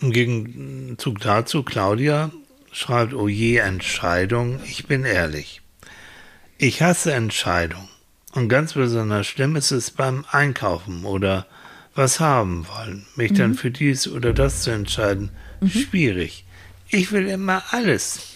[0.00, 2.30] Im Gegenzug dazu, Claudia
[2.72, 5.62] schreibt, oh je, Entscheidung, ich bin ehrlich.
[6.58, 7.88] Ich hasse Entscheidung.
[8.32, 11.46] Und ganz besonders schlimm ist es beim Einkaufen oder
[11.94, 13.06] was haben wollen.
[13.16, 15.30] Mich dann für dies oder das zu entscheiden,
[15.66, 16.44] schwierig.
[16.90, 18.34] Ich will immer alles.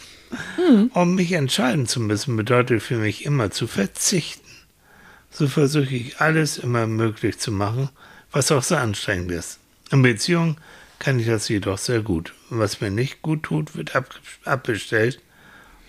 [0.94, 4.48] Um mich entscheiden zu müssen, bedeutet für mich immer zu verzichten.
[5.30, 7.90] So versuche ich alles immer möglich zu machen,
[8.32, 9.58] was auch sehr anstrengend ist.
[9.90, 10.56] In Beziehungen
[10.98, 12.34] kann ich das jedoch sehr gut.
[12.50, 14.08] Was mir nicht gut tut, wird ab,
[14.44, 15.20] abbestellt.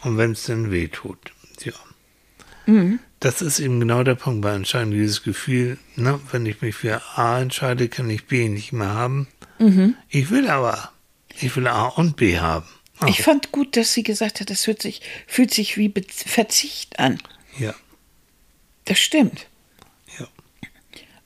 [0.02, 1.32] Und wenn es dann weh tut.
[1.64, 1.74] Ja.
[3.20, 4.94] Das ist eben genau der Punkt bei Entscheidungen.
[4.94, 9.28] Dieses Gefühl, ne, wenn ich mich für A entscheide, kann ich B nicht mehr haben.
[10.10, 10.92] Ich will aber,
[11.40, 12.66] ich will A und B haben.
[13.00, 16.04] Ah, Ich fand gut, dass sie gesagt hat, das hört sich, fühlt sich wie Be
[16.10, 17.20] Verzicht an.
[17.60, 17.76] ja,
[18.86, 19.46] Das stimmt.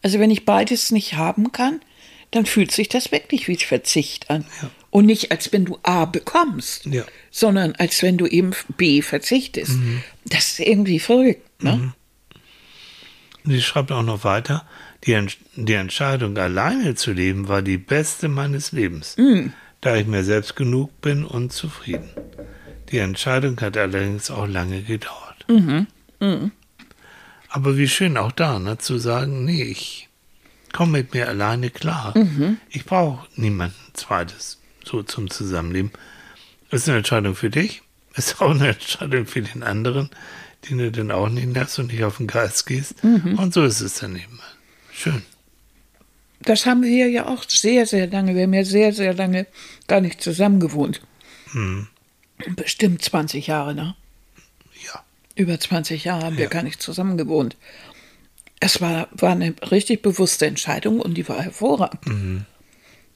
[0.06, 1.80] Also wenn ich beides nicht haben kann,
[2.30, 4.46] dann fühlt sich das wirklich wie Verzicht an.
[4.62, 4.70] Ja.
[4.92, 7.04] Und nicht, als wenn du A bekommst, Ja.
[7.32, 9.80] sondern als wenn du eben B verzichtest.
[10.26, 11.64] Das ist irgendwie verrückt.
[11.64, 11.96] Ne?
[13.46, 14.68] Sie schreibt auch noch weiter,
[15.06, 19.16] die, Ent die Entscheidung, alleine zu leben, war die beste meines Lebens,
[19.82, 22.12] da ich mir selbst genug bin und zufrieden.
[22.92, 25.48] Die Entscheidung hat allerdings auch lange gedauert.
[27.56, 30.10] Aber wie schön auch da, ne, zu sagen, nee, ich
[30.74, 32.14] komme mit mir alleine klar.
[32.70, 35.92] Ich brauche niemanden zweites so zum Zusammenleben.
[36.70, 37.82] Ist eine Entscheidung für dich,
[38.16, 40.10] ist auch eine Entscheidung für den anderen,
[40.70, 42.96] den du dann auch nicht lässt und nicht auf den Geist gehst.
[43.38, 44.42] Und so ist es dann eben.
[44.92, 45.22] Schön.
[46.42, 48.36] Das haben wir ja auch sehr, sehr lange.
[48.36, 49.48] Wir haben ja sehr, sehr lange
[49.88, 51.00] gar nicht zusammen gewohnt.
[52.58, 53.96] Bestimmt 20 Jahre, ne?
[55.36, 55.44] Ja.
[55.44, 57.58] Über 20 Jahre haben wir gar nicht zusammen gewohnt.
[58.60, 62.46] Es war, war eine richtig bewusste Entscheidung und die war hervorragend.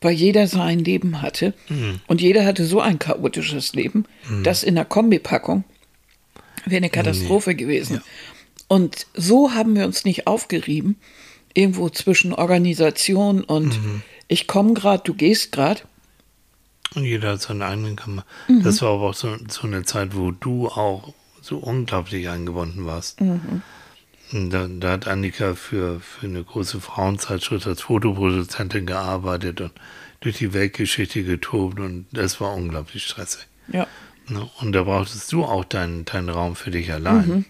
[0.01, 1.53] Weil jeder sein Leben hatte
[2.07, 4.05] und jeder hatte so ein chaotisches Leben,
[4.43, 5.63] das in der Kombipackung
[6.65, 8.01] wäre eine Katastrophe gewesen.
[8.67, 10.97] Und so haben wir uns nicht aufgerieben,
[11.53, 13.80] irgendwo zwischen Organisation und
[14.28, 15.82] ich komme gerade, du gehst gerade.
[16.95, 18.26] Und jeder hat seinen eigenen Kammer.
[18.47, 18.63] Mhm.
[18.63, 23.21] Das war aber auch so, so eine Zeit, wo du auch so unglaublich eingebunden warst.
[23.21, 23.61] Mhm.
[24.31, 29.71] Und Da, da hat Annika für, für eine große Frauenzeitschrift als Fotoproduzentin gearbeitet und
[30.21, 33.47] durch die Weltgeschichte getobt und das war unglaublich stressig.
[33.71, 33.87] Ja,
[34.27, 34.47] Ne?
[34.61, 37.29] Und da brauchtest du auch deinen, deinen Raum für dich allein.
[37.31, 37.45] Und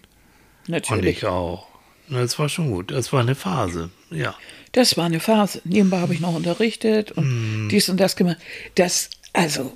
[0.69, 1.17] natürlich.
[1.17, 1.67] ich auch.
[2.07, 2.91] Ne, Das war schon gut.
[2.91, 3.89] Das war eine Phase.
[4.11, 4.33] Ja.
[4.71, 5.61] Das war eine Phase.
[5.65, 7.69] Nebenbei habe ich noch unterrichtet und Mhm.
[7.69, 8.37] dies und das gemacht.
[8.75, 9.75] Das, also,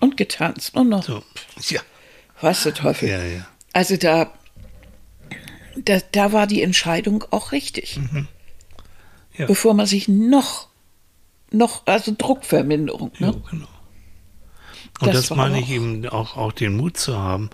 [0.00, 1.22] und getanzt und noch, So.
[1.68, 1.82] Ja.
[2.42, 3.08] Was der Teufel.
[3.08, 3.46] Ja, ja.
[3.72, 4.32] Also da,
[5.76, 7.98] da, da war die Entscheidung auch richtig.
[7.98, 8.28] Mhm.
[9.36, 9.46] Ja.
[9.46, 10.68] Bevor man sich noch,
[11.50, 13.42] noch, also Druckverminderung, ne?
[13.50, 13.68] genau.
[15.00, 17.50] Und Das das, meine ich eben auch, auch den Mut zu haben.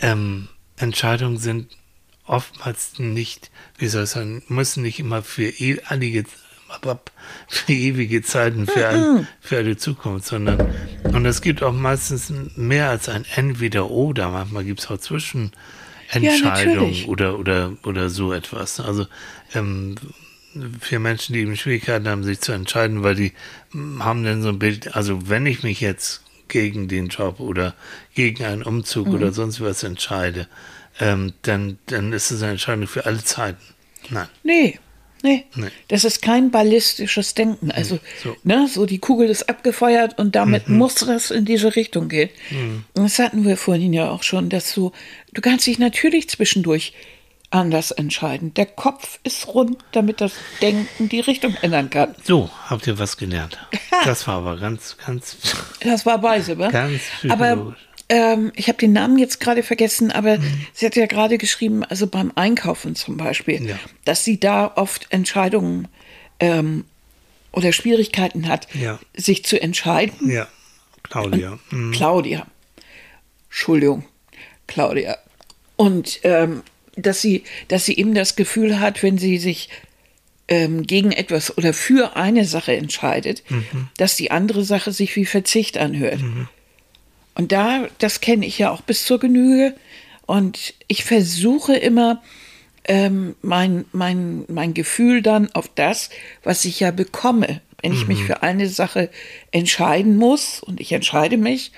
[0.00, 1.76] Ähm, Entscheidungen sind
[2.26, 6.24] oftmals nicht, wie soll ich sagen, müssen nicht immer für e einige,
[7.48, 10.72] für ewige Zeiten, für, ein, für eine Zukunft, sondern
[11.04, 14.28] und es gibt auch meistens mehr als ein Entweder-Oder.
[14.28, 17.08] Manchmal gibt es auch Zwischenentscheidungen natürlich.
[17.08, 18.80] oder, oder, oder so etwas.
[18.80, 19.06] Also
[19.54, 19.96] ähm,
[20.80, 23.32] für Menschen, die eben Schwierigkeiten haben, sich zu entscheiden, weil die
[23.72, 27.74] mm, haben dann so ein Bild, also wenn ich mich jetzt gegen den Job oder
[28.14, 30.48] gegen einen Umzug oder sonst was entscheide,
[31.00, 33.62] ähm, dann, dann ist es eine Entscheidung für alle Zeiten.
[34.10, 34.28] Nein.
[34.42, 34.78] Nee,
[35.22, 35.44] Nee,
[35.88, 37.70] das ist kein ballistisches Denken.
[37.70, 38.36] Also, so.
[38.44, 42.30] ne, so die Kugel ist abgefeuert und damit muss das in diese Richtung gehen.
[42.94, 44.92] Und Das hatten wir vorhin ja auch schon, dass du,
[45.32, 46.92] du kannst dich natürlich zwischendurch
[47.50, 48.52] anders entscheiden.
[48.54, 52.14] Der Kopf ist rund, damit das Denken die Richtung ändern kann.
[52.22, 53.58] So, habt ihr was gelernt.
[54.04, 55.36] Das war aber ganz, ganz,
[55.80, 56.68] Das war weise, wa?
[56.70, 57.87] ganz Aber psychologisch.
[58.08, 60.38] Ähm, ich habe den Namen jetzt gerade vergessen, aber
[60.72, 63.78] sie hat ja gerade geschrieben, also beim Einkaufen zum Beispiel, Ja.
[64.04, 65.88] dass sie da oft Entscheidungen
[66.40, 66.84] ähm,
[67.52, 68.98] oder Schwierigkeiten hat, Ja.
[69.14, 70.30] sich zu entscheiden.
[70.30, 70.48] Ja,
[71.02, 71.58] Claudia.
[71.70, 71.92] Mhm.
[71.92, 72.46] Claudia.
[73.48, 74.04] Entschuldigung,
[74.66, 75.18] Claudia.
[75.76, 76.62] Und ähm,
[76.96, 79.68] dass sie, dass sie eben das Gefühl hat, wenn sie sich
[80.48, 83.42] ähm, gegen etwas oder für eine Sache entscheidet,
[83.96, 86.20] dass die andere Sache sich wie Verzicht anhört.
[87.38, 89.74] Und da, das kenne ich ja auch bis zur Genüge.
[90.26, 92.20] Und ich versuche immer,
[92.84, 96.10] ähm, mein, mein, mein Gefühl dann auf das,
[96.42, 99.08] was ich ja bekomme, wenn ich mich für eine Sache
[99.52, 101.72] entscheiden muss und ich entscheide mich,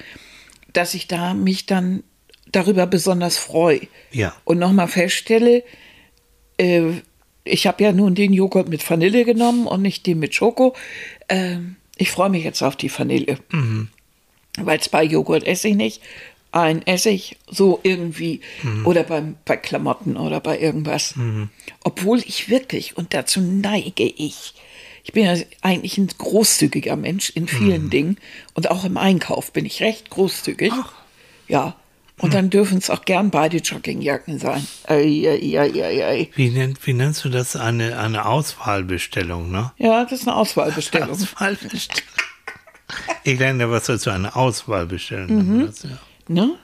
[0.73, 2.05] dass ich da mich dann
[2.51, 3.87] darüber besonders freue.
[4.13, 4.35] Ja.
[4.45, 5.63] Und nochmal feststelle,
[6.57, 6.93] äh,
[7.45, 10.75] ich habe ja nun den Joghurt mit Vanille genommen und nicht den mit Schoko.
[11.29, 13.39] Ähm, ich freue mich jetzt auf die Vanille.
[14.67, 16.03] Weil zwei Joghurt esse ich nicht.
[16.53, 18.41] Ein esse ich so irgendwie
[18.85, 21.15] oder beim, bei Klamotten oder bei irgendwas.
[21.85, 24.55] Obwohl ich wirklich, und dazu neige ich,
[25.05, 28.17] ich bin ja eigentlich ein großzügiger Mensch in vielen Dingen
[28.55, 30.73] und auch im Einkauf bin ich recht großzügig.
[31.47, 31.77] Ja.
[32.19, 34.67] Und dann dürfen es auch gern beide Joggingjacken sein.
[34.85, 36.29] Ei, ei, ei, ei, ei.
[36.35, 37.57] Wie, nennt, wie nennst du das?
[37.57, 39.73] Eine, eine Auswahlbestellung, ne?
[39.79, 41.11] Ja, das ist eine Auswahlbestellung.
[41.11, 42.05] Auswahlbestellung.
[43.25, 45.27] Ich lerne was dazu, eine Auswahlbestellung.
[45.27, 45.37] Mhm.
[45.37, 45.99] nennt man Das, ja.
[46.29, 46.55] Ne?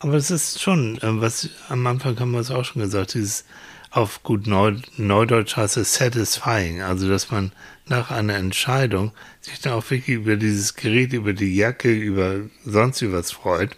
[0.00, 3.44] Aber es ist schon, äh, was am Anfang haben wir es auch schon gesagt, dieses
[3.90, 7.52] auf gut Neu Neudeutsch heißt es satisfying, also dass man
[7.86, 13.02] nach einer Entscheidung sich dann auch wirklich über dieses Gerät, über die Jacke, über sonst
[13.12, 13.76] was freut.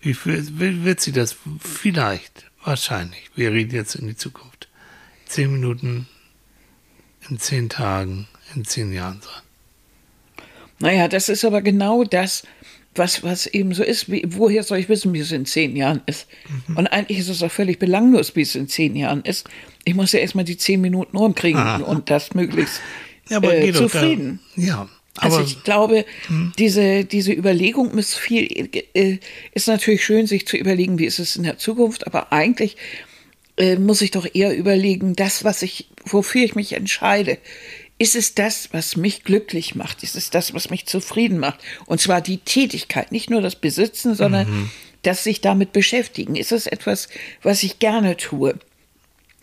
[0.00, 4.68] wie viel, wird sie das vielleicht, wahrscheinlich, wir reden jetzt in die Zukunft,
[5.26, 6.08] zehn Minuten,
[7.28, 9.42] in zehn Tagen, in zehn Jahren sein?
[10.80, 12.44] Naja, das ist aber genau das,
[12.94, 14.10] was, was eben so ist.
[14.10, 16.26] Wie, woher soll ich wissen, wie es in zehn Jahren ist?
[16.68, 16.76] Mhm.
[16.76, 19.48] Und eigentlich ist es auch völlig belanglos, wie es in zehn Jahren ist.
[19.84, 21.82] Ich muss ja erstmal die zehn Minuten rumkriegen Aha.
[21.82, 22.80] und das möglichst
[23.28, 24.40] Ja, aber äh, zufrieden.
[24.56, 26.04] Da, ja, Also aber ich glaube,
[26.58, 29.18] diese, diese Überlegung ist viel, äh,
[29.52, 32.76] ist natürlich schön, sich zu überlegen, wie ist es in der Zukunft, aber eigentlich
[33.56, 37.38] äh, muss ich doch eher überlegen, das, was ich, wofür ich mich entscheide,
[38.02, 40.02] ist es das, was mich glücklich macht?
[40.02, 41.60] Ist es das, was mich zufrieden macht?
[41.86, 44.70] Und zwar die Tätigkeit, nicht nur das Besitzen, sondern
[45.02, 46.34] das sich damit beschäftigen.
[46.34, 47.08] Ist es etwas,
[47.44, 48.58] was ich gerne tue?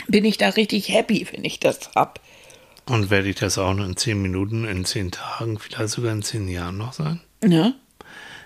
[0.09, 2.19] Bin ich da richtig happy, wenn ich das hab?
[2.85, 6.21] Und werde ich das auch nur in zehn Minuten, in zehn Tagen, vielleicht sogar in
[6.21, 7.21] zehn Jahren noch sein?
[7.41, 7.71] Ja.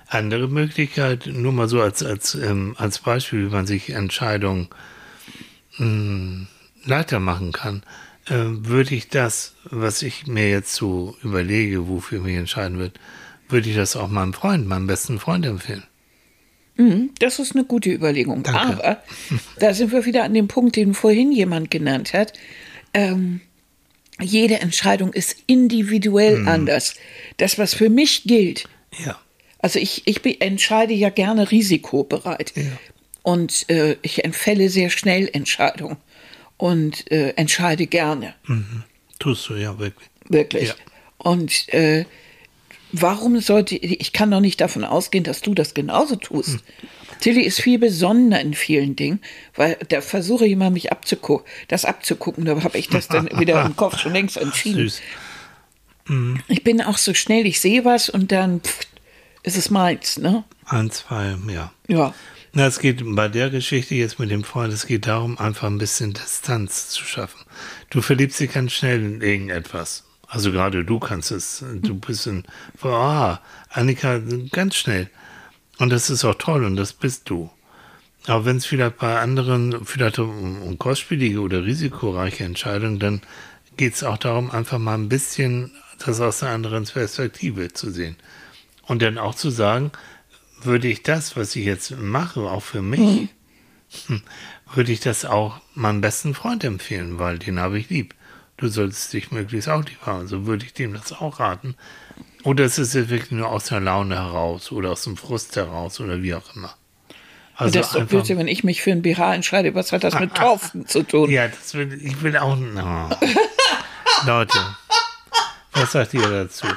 [0.09, 4.67] Andere Möglichkeit, nur mal so als, als, ähm, als Beispiel, wie man sich Entscheidungen
[5.79, 6.45] mh,
[6.85, 7.81] leichter machen kann,
[8.27, 12.99] äh, würde ich das, was ich mir jetzt so überlege, wofür ich mich entscheiden wird,
[13.49, 15.83] würde ich das auch meinem Freund, meinem besten Freund empfehlen.
[16.75, 18.43] Mhm, das ist eine gute Überlegung.
[18.43, 18.59] Danke.
[18.83, 19.03] Aber
[19.59, 22.33] da sind wir wieder an dem Punkt, den vorhin jemand genannt hat.
[22.95, 23.41] Ähm,
[24.19, 26.47] jede Entscheidung ist individuell Mhm.
[26.47, 26.95] anders.
[27.37, 28.65] Das, was für mich gilt,
[29.05, 29.19] Ja.
[29.59, 32.53] also ich, ich entscheide ja gerne risikobereit.
[32.55, 32.63] Ja.
[33.21, 35.97] Und äh, ich entfälle sehr schnell Entscheidungen
[36.57, 38.35] und äh, entscheide gerne,
[39.19, 40.09] Tust du ja wirklich.
[40.27, 40.69] wirklich.
[40.69, 40.75] Ja.
[41.17, 42.05] Und äh,
[42.91, 46.53] warum sollte ich kann doch nicht davon ausgehen, dass du das genauso tust.
[46.53, 46.61] Hm.
[47.19, 49.21] Tilly ist viel besonderer in vielen Dingen,
[49.55, 53.63] weil da versuche ich immer mich abzugucken, das abzugucken, da habe ich das dann wieder
[53.65, 54.89] im Kopf schon längst entschieden.
[54.89, 55.01] Süß.
[56.49, 58.81] Ich bin auch so schnell, ich sehe was und dann pff,
[59.43, 60.43] ist es meins, ne?
[60.65, 61.71] Ein, zwei, ja.
[61.87, 62.13] Ja.
[62.55, 65.79] Na, es geht bei der Geschichte jetzt mit dem Freund, es geht darum, einfach ein
[65.79, 67.39] bisschen Distanz zu schaffen.
[67.89, 70.03] Du verliebst dich ganz schnell in irgendetwas.
[70.27, 72.43] Also gerade du kannst es, du bist in,
[72.83, 73.39] ah,
[73.69, 75.09] Annika, ganz schnell.
[75.79, 77.49] Und das ist auch toll und das bist du.
[78.27, 83.21] Aber wenn es vielleicht bei anderen, vielleicht um, um kostspielige oder risikoreiche Entscheidungen, dann
[83.77, 85.71] geht es auch darum, einfach mal ein bisschen
[86.05, 88.15] das aus einer anderen Perspektive zu sehen.
[88.85, 89.91] Und dann auch zu sagen,
[90.65, 93.29] würde ich das, was ich jetzt mache, auch für mich,
[94.07, 94.21] hm,
[94.73, 98.15] würde ich das auch meinem besten Freund empfehlen, weil den habe ich lieb.
[98.57, 100.27] Du solltest dich möglichst auch lieb haben.
[100.27, 101.75] So würde ich dem das auch raten.
[102.43, 105.99] Oder ist es jetzt wirklich nur aus der Laune heraus oder aus dem Frust heraus
[105.99, 106.75] oder wie auch immer.
[107.55, 110.19] Also das ist doch bitte, wenn ich mich für ein BH entscheide, was hat das
[110.19, 111.29] mit Taufen zu tun?
[111.29, 112.55] Ja, das will, ich will auch.
[112.55, 113.09] No.
[114.25, 114.57] Leute,
[115.73, 116.67] was sagt ihr dazu?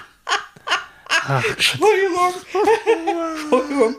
[1.29, 2.35] Ach, Entschuldigung.
[3.35, 3.97] Entschuldigung.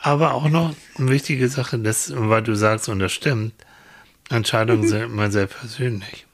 [0.00, 3.52] Aber auch noch eine wichtige Sache, das, weil du sagst, und das stimmt,
[4.30, 6.26] Entscheidungen sind immer sehr persönlich.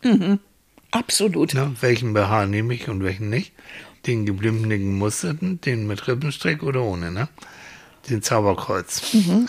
[0.91, 1.55] Absolut.
[1.55, 1.75] Ne?
[1.81, 3.53] Welchen BH nehme ich und welchen nicht?
[4.07, 7.29] Den gebliebenen Musterten, den mit Rippenstrick oder ohne, ne?
[8.11, 9.03] Den Zauberkreuz.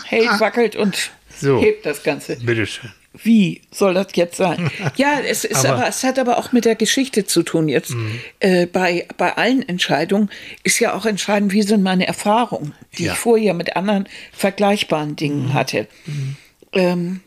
[0.04, 1.60] Hält, wackelt und So.
[1.60, 2.36] hebt das Ganze.
[2.36, 2.90] Bitteschön.
[3.22, 4.70] Wie soll das jetzt sein?
[4.96, 5.80] Ja, es ist Aber- Mhm.
[5.82, 7.94] aber, es hat aber auch mit der Geschichte zu tun jetzt.
[8.40, 10.30] Äh, bei, bei allen Entscheidungen
[10.64, 13.12] ist ja auch entscheidend, wie sind meine Erfahrungen, die Ja.
[13.12, 13.14] Mhm.
[13.14, 15.88] ich vorher mit anderen vergleichbaren Dingen hatte.
[16.72, 17.20] Ähm,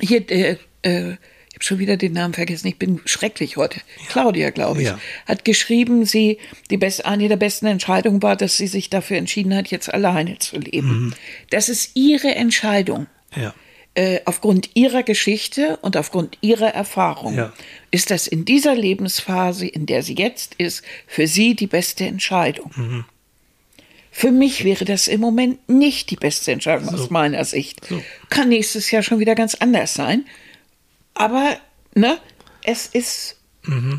[0.00, 1.16] hier, äh, äh,
[1.50, 3.80] ich habe schon wieder den Namen vergessen, ich bin schrecklich heute.
[4.08, 4.98] Claudia, glaube ich, Ja.
[5.26, 6.38] hat geschrieben, sie,
[6.70, 10.38] die best, eine der besten Entscheidungen war, dass sie sich dafür entschieden hat, jetzt alleine
[10.38, 11.06] zu leben.
[11.06, 11.14] Mhm.
[11.50, 13.54] Das ist ihre Entscheidung Ja.
[13.94, 17.52] Äh, aufgrund ihrer Geschichte und aufgrund ihrer Erfahrung Ja.
[17.90, 22.70] ist das in dieser Lebensphase, in der sie jetzt ist, für sie die beste Entscheidung.
[22.76, 23.04] Mhm.
[24.10, 27.80] Für mich wäre das im Moment nicht die beste Entscheidung aus meiner Sicht.
[28.30, 30.24] Kann nächstes Jahr schon wieder ganz anders sein.
[31.14, 31.56] Aber
[31.94, 32.18] ne,
[32.64, 33.36] es ist,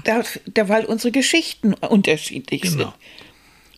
[0.04, 0.24] da,
[0.54, 2.74] da, weil unsere Geschichten unterschiedlich sind.
[2.74, 2.78] Mhm.
[2.80, 2.94] Genau.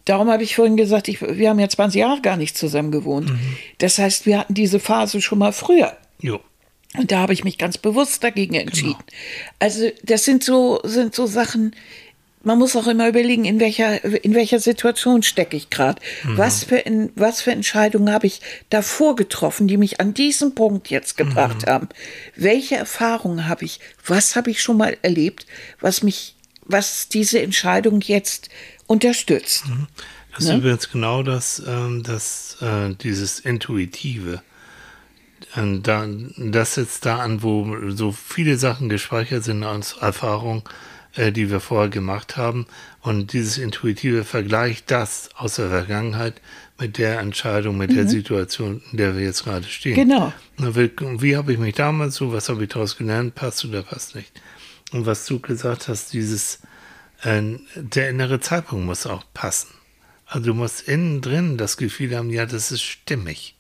[0.06, 3.30] Darum habe ich vorhin gesagt, ich, wir haben ja 20 Jahre gar nicht zusammen gewohnt.
[3.30, 3.40] Mhm.
[3.78, 5.96] Das heißt, wir hatten diese Phase schon mal früher.
[6.22, 6.40] Jo.
[6.98, 8.96] Und da habe ich mich ganz bewusst dagegen entschieden.
[9.08, 9.52] Genau.
[9.60, 11.74] Also das sind so, sind so Sachen,
[12.44, 16.02] man muss auch immer überlegen, in welcher, in welcher Situation stecke ich gerade.
[16.24, 16.38] Mhm.
[16.38, 20.90] Was, für, in- was für Entscheidungen habe ich davor getroffen, die mich an diesen Punkt
[20.90, 21.30] jetzt Mhm.
[21.30, 21.88] gebracht haben?
[22.36, 23.80] Welche Erfahrungen habe ich?
[24.06, 25.46] Was habe ich schon mal erlebt,
[25.80, 28.50] was mich, was diese Entscheidung jetzt
[28.88, 29.64] unterstützt?
[30.36, 34.42] Das ist übrigens genau das, ähm, das äh, dieses Intuitive.
[35.56, 40.64] Und da, das setzt da an, wo so viele Sachen gespeichert sind aus Erfahrung,
[41.16, 42.68] äh, die wir vorher gemacht haben.
[43.02, 46.42] Und dieses Intuitive vergleicht das aus der Vergangenheit
[46.80, 49.96] mit der Entscheidung, mit der Situation, in der wir jetzt gerade stehen.
[49.96, 50.34] Genau.
[50.58, 50.90] Na, Wie,
[51.20, 54.32] wie habe ich mich damals so, was habe ich daraus gelernt, passt oder passt nicht?
[54.92, 56.60] Und was du gesagt hast, dieses,
[57.24, 57.42] äh,
[57.76, 59.70] der innere Zeitpunkt muss auch passen.
[60.26, 63.56] Also du musst innen drin das Gefühl haben, ja, das ist stimmig.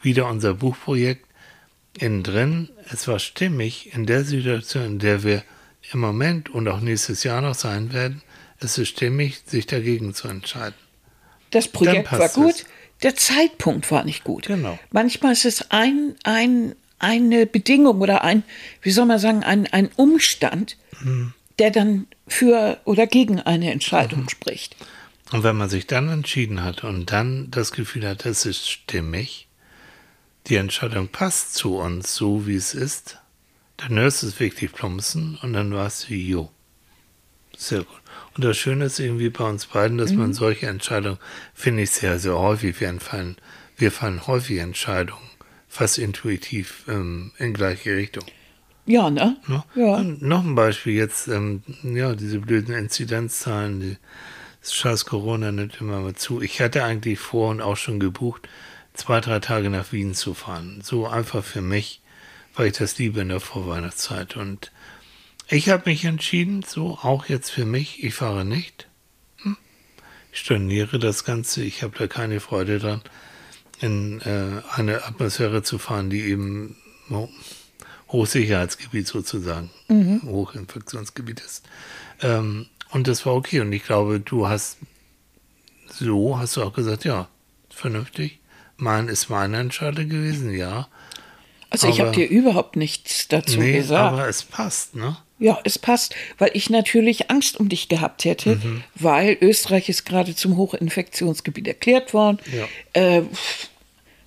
[0.00, 1.26] Wieder unser Buchprojekt
[1.98, 5.42] innen drin, es war stimmig in der Situation, in der wir
[5.92, 8.22] im Moment und auch nächstes Jahr noch sein werden,
[8.60, 10.74] es ist stimmig, sich dagegen zu entscheiden.
[11.50, 12.64] Das Projekt war gut, es.
[13.02, 14.46] der Zeitpunkt war nicht gut.
[14.46, 14.78] Genau.
[14.90, 18.42] Manchmal ist es ein, ein, eine Bedingung oder ein,
[18.80, 21.32] wie soll man sagen, ein, ein Umstand, Mhm.
[21.58, 24.76] der dann für oder gegen eine Entscheidung spricht.
[25.32, 29.48] Und wenn man sich dann entschieden hat und dann das Gefühl hat, es ist stimmig,
[30.46, 33.18] die Entscheidung passt zu uns, so wie es ist,
[33.76, 36.50] Dann hörst du es wirklich plumpsen und dann warst du, jo.
[37.56, 38.00] Sehr gut.
[38.34, 40.18] Und das Schöne ist irgendwie bei uns beiden, dass mhm.
[40.18, 41.18] man solche Entscheidungen,
[41.54, 43.36] finde ich sehr, sehr häufig, wir fallen,
[43.76, 45.30] wir fallen häufig Entscheidungen,
[45.68, 48.24] fast intuitiv ähm, in gleiche Richtung.
[48.86, 49.36] Ja, ne?
[49.48, 49.64] Ja.
[49.74, 49.96] ja.
[49.96, 53.96] Und noch ein Beispiel jetzt, ähm, ja, diese blöden Inzidenzzahlen, die,
[54.60, 56.40] das scheiß Corona nimmt immer mal zu.
[56.40, 58.48] Ich hatte eigentlich vor und auch schon gebucht,
[58.94, 60.80] zwei, drei Tage nach Wien zu fahren.
[60.82, 62.00] So einfach für mich,
[62.54, 64.36] weil ich das liebe in der Vorweihnachtszeit.
[64.36, 64.72] Und
[65.48, 68.88] ich habe mich entschieden, so auch jetzt für mich, ich fahre nicht.
[69.42, 69.56] Hm?
[70.32, 73.02] Ich storniere das Ganze, ich habe da keine Freude dran,
[73.80, 76.76] in äh, eine Atmosphäre zu fahren, die eben
[77.10, 77.28] oh,
[78.12, 80.22] Hochsicherheitsgebiet sozusagen, mhm.
[80.22, 81.64] Hochinfektionsgebiet ist.
[82.20, 83.60] Ähm, und das war okay.
[83.60, 84.76] Und ich glaube, du hast
[85.88, 87.28] so, hast du auch gesagt, ja,
[87.70, 88.38] vernünftig.
[88.76, 90.88] Mein ist meine Entscheidung gewesen, ja.
[91.70, 94.12] Also aber, ich habe dir überhaupt nichts dazu nee, gesagt.
[94.12, 95.16] Aber es passt, ne?
[95.38, 98.84] Ja, es passt, weil ich natürlich Angst um dich gehabt hätte, mhm.
[98.94, 102.38] weil Österreich ist gerade zum Hochinfektionsgebiet erklärt worden.
[102.52, 102.68] Ja.
[102.92, 103.22] Äh,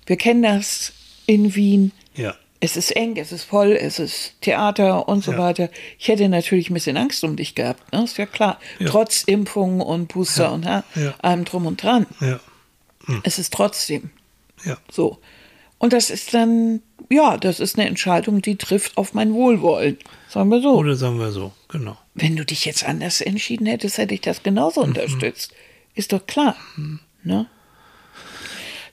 [0.04, 0.92] wir kennen das
[1.24, 1.92] in Wien.
[2.14, 2.34] Ja.
[2.60, 5.38] Es ist eng, es ist voll, es ist Theater und so ja.
[5.38, 5.70] weiter.
[5.98, 8.04] Ich hätte natürlich ein bisschen Angst um dich gehabt, ne?
[8.04, 8.58] ist ja klar.
[8.78, 8.88] Ja.
[8.88, 12.06] Trotz Impfungen und Booster und allem drum und dran.
[12.18, 13.20] Hm.
[13.22, 14.10] Es ist trotzdem
[14.90, 15.18] so.
[15.78, 16.80] Und das ist dann,
[17.10, 19.98] ja, das ist eine Entscheidung, die trifft auf mein Wohlwollen.
[20.28, 20.70] Sagen wir so.
[20.70, 21.98] Oder sagen wir so, genau.
[22.14, 24.88] Wenn du dich jetzt anders entschieden hättest, hätte ich das genauso mhm.
[24.88, 25.52] unterstützt.
[25.94, 26.56] Ist doch klar.
[26.76, 27.00] Mhm.
[27.24, 27.46] Ne?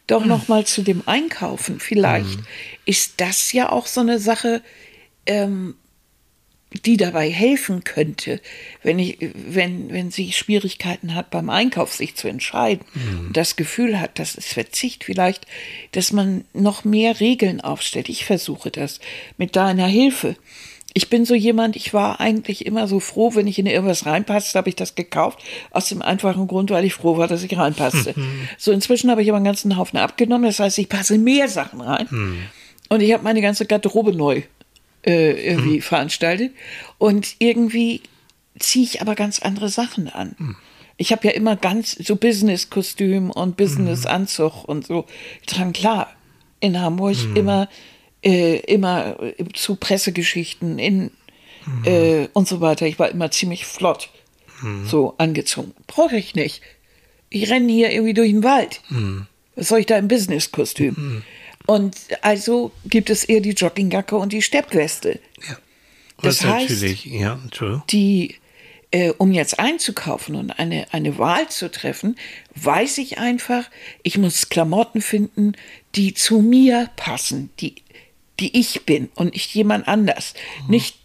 [0.08, 0.28] Doch mhm.
[0.28, 1.80] noch mal zu dem Einkaufen.
[1.80, 2.46] Vielleicht mhm.
[2.86, 4.62] ist das ja auch so eine Sache,
[5.26, 5.76] ähm,
[6.86, 8.40] die dabei helfen könnte,
[8.82, 13.28] wenn, ich, wenn, wenn sie Schwierigkeiten hat, beim Einkauf sich zu entscheiden mhm.
[13.28, 15.46] und das Gefühl hat, dass es Verzicht vielleicht,
[15.92, 18.10] dass man noch mehr Regeln aufstellt.
[18.10, 19.00] Ich versuche das
[19.38, 20.36] mit deiner Hilfe.
[20.96, 24.58] Ich bin so jemand, ich war eigentlich immer so froh, wenn ich in irgendwas reinpasste,
[24.58, 25.40] habe ich das gekauft.
[25.72, 28.14] Aus dem einfachen Grund, weil ich froh war, dass ich reinpasste.
[28.24, 28.48] Mhm.
[28.60, 30.46] So inzwischen habe ich aber einen ganzen Haufen abgenommen.
[30.46, 32.08] Das heißt, ich passe mehr Sachen rein.
[32.12, 32.38] Mhm.
[32.90, 34.44] Und ich habe meine ganze Garderobe neu
[35.06, 35.82] äh, irgendwie mhm.
[35.82, 36.54] veranstaltet.
[36.98, 38.02] Und irgendwie
[38.60, 40.36] ziehe ich aber ganz andere Sachen an.
[40.38, 40.56] Mhm.
[40.98, 45.06] Ich habe ja immer ganz so Business-Kostüm und Business-Anzug und so
[45.42, 45.74] getragen.
[45.74, 46.14] Klar,
[46.60, 47.36] in Hamburg mhm.
[47.36, 47.70] immer,
[48.24, 49.18] äh, immer
[49.54, 51.12] zu Pressegeschichten in,
[51.66, 51.84] mhm.
[51.86, 52.86] äh, und so weiter.
[52.86, 54.10] Ich war immer ziemlich flott
[54.62, 54.86] mhm.
[54.86, 55.74] so angezogen.
[55.88, 56.62] Brauche ich nicht.
[57.30, 58.82] Ich renne hier irgendwie durch den Wald.
[58.90, 59.28] Mhm.
[59.56, 61.24] Was soll ich da im Business-Kostüm?
[61.66, 65.20] Und also gibt es eher die Joggingjacke und die Steppweste.
[65.48, 65.58] Ja.
[66.22, 67.40] Das, das heißt, natürlich, ja,
[67.90, 68.36] die,
[68.92, 72.16] äh, um jetzt einzukaufen und eine, eine Wahl zu treffen,
[72.56, 73.70] weiß ich einfach,
[74.04, 75.54] ich muss Klamotten finden,
[75.96, 77.76] die zu mir passen, die,
[78.40, 80.34] die ich bin und nicht jemand anders.
[80.66, 80.72] Mhm.
[80.72, 80.98] Nicht,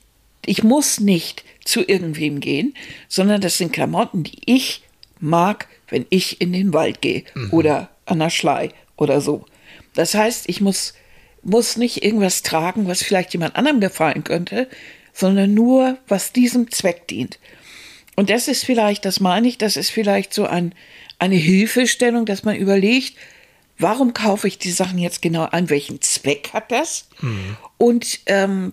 [0.45, 2.75] ich muss nicht zu irgendwem gehen,
[3.09, 4.83] sondern das sind Klamotten, die ich
[5.21, 7.53] mag, wenn ich in den Wald gehe mhm.
[7.53, 9.45] oder an der Schlei oder so.
[9.99, 10.95] Das heißt, ich muss,
[11.43, 14.69] muss nicht irgendwas tragen, was vielleicht jemand anderem gefallen könnte,
[15.13, 17.41] sondern nur, was diesem Zweck dient.
[18.15, 20.73] Und das ist vielleicht, das meine ich, das ist vielleicht so ein,
[21.19, 23.17] eine Hilfestellung, dass man überlegt,
[23.77, 27.09] warum kaufe ich die Sachen jetzt genau an, welchen Zweck hat das?
[27.21, 27.57] Mhm.
[27.77, 28.73] Und ähm,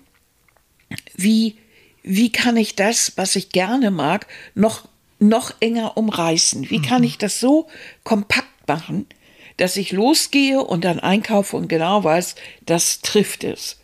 [1.15, 1.57] wie,
[2.03, 6.69] wie kann ich das, was ich gerne mag, noch, noch enger umreißen?
[6.69, 7.07] Wie kann mhm.
[7.07, 7.67] ich das so
[8.03, 9.07] kompakt machen,
[9.57, 12.35] dass ich losgehe und dann einkaufe und genau weiß,
[12.65, 13.77] das trifft es.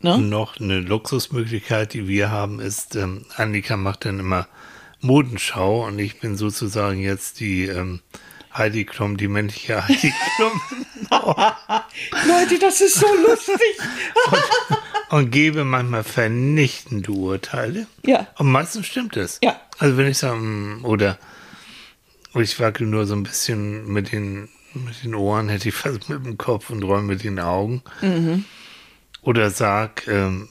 [0.00, 0.18] Ne?
[0.18, 4.46] Noch eine Luxusmöglichkeit, die wir haben, ist, ähm, Annika macht dann immer
[5.00, 8.00] Modenschau und ich bin sozusagen jetzt die ähm,
[8.56, 10.60] Heidi Klum, die männliche Heidi Klum.
[12.28, 13.56] Leute, das ist so lustig.
[14.30, 17.86] und, und, gebe manchmal vernichtende Urteile.
[18.04, 18.26] Ja.
[18.38, 19.38] Und meistens stimmt es.
[19.42, 19.60] Ja.
[19.78, 21.18] Also wenn ich sage, mm, oder
[22.42, 26.24] ich wackel nur so ein bisschen mit den, mit den Ohren, hätte ich fast mit
[26.24, 27.82] dem Kopf und räume mit den Augen.
[28.02, 28.44] Mhm.
[29.22, 30.48] Oder sag, ähm,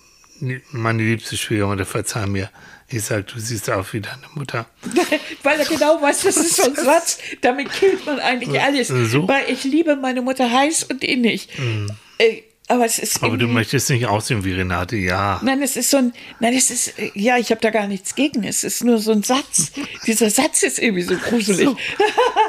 [0.72, 2.50] meine liebste Schwiegermutter, verzeih mir,
[2.90, 4.68] ich sag, du siehst auch wie deine Mutter.
[5.44, 8.88] Weil er genau weiß, das ist so ein Satz, damit killt man eigentlich alles.
[8.88, 9.28] So?
[9.28, 11.50] Weil ich liebe meine Mutter heiß und innig.
[11.58, 11.90] Mhm.
[12.18, 13.22] Äh, aber es ist.
[13.22, 15.42] Aber du möchtest nicht aussehen wie Renate, ja.
[15.44, 16.14] Nein, es ist so ein.
[16.40, 16.94] Nein, es ist.
[17.14, 18.44] Ja, ich habe da gar nichts gegen.
[18.46, 19.74] Es ist nur so ein Satz.
[20.08, 21.66] Dieser Satz ist irgendwie so gruselig.
[21.66, 21.78] So.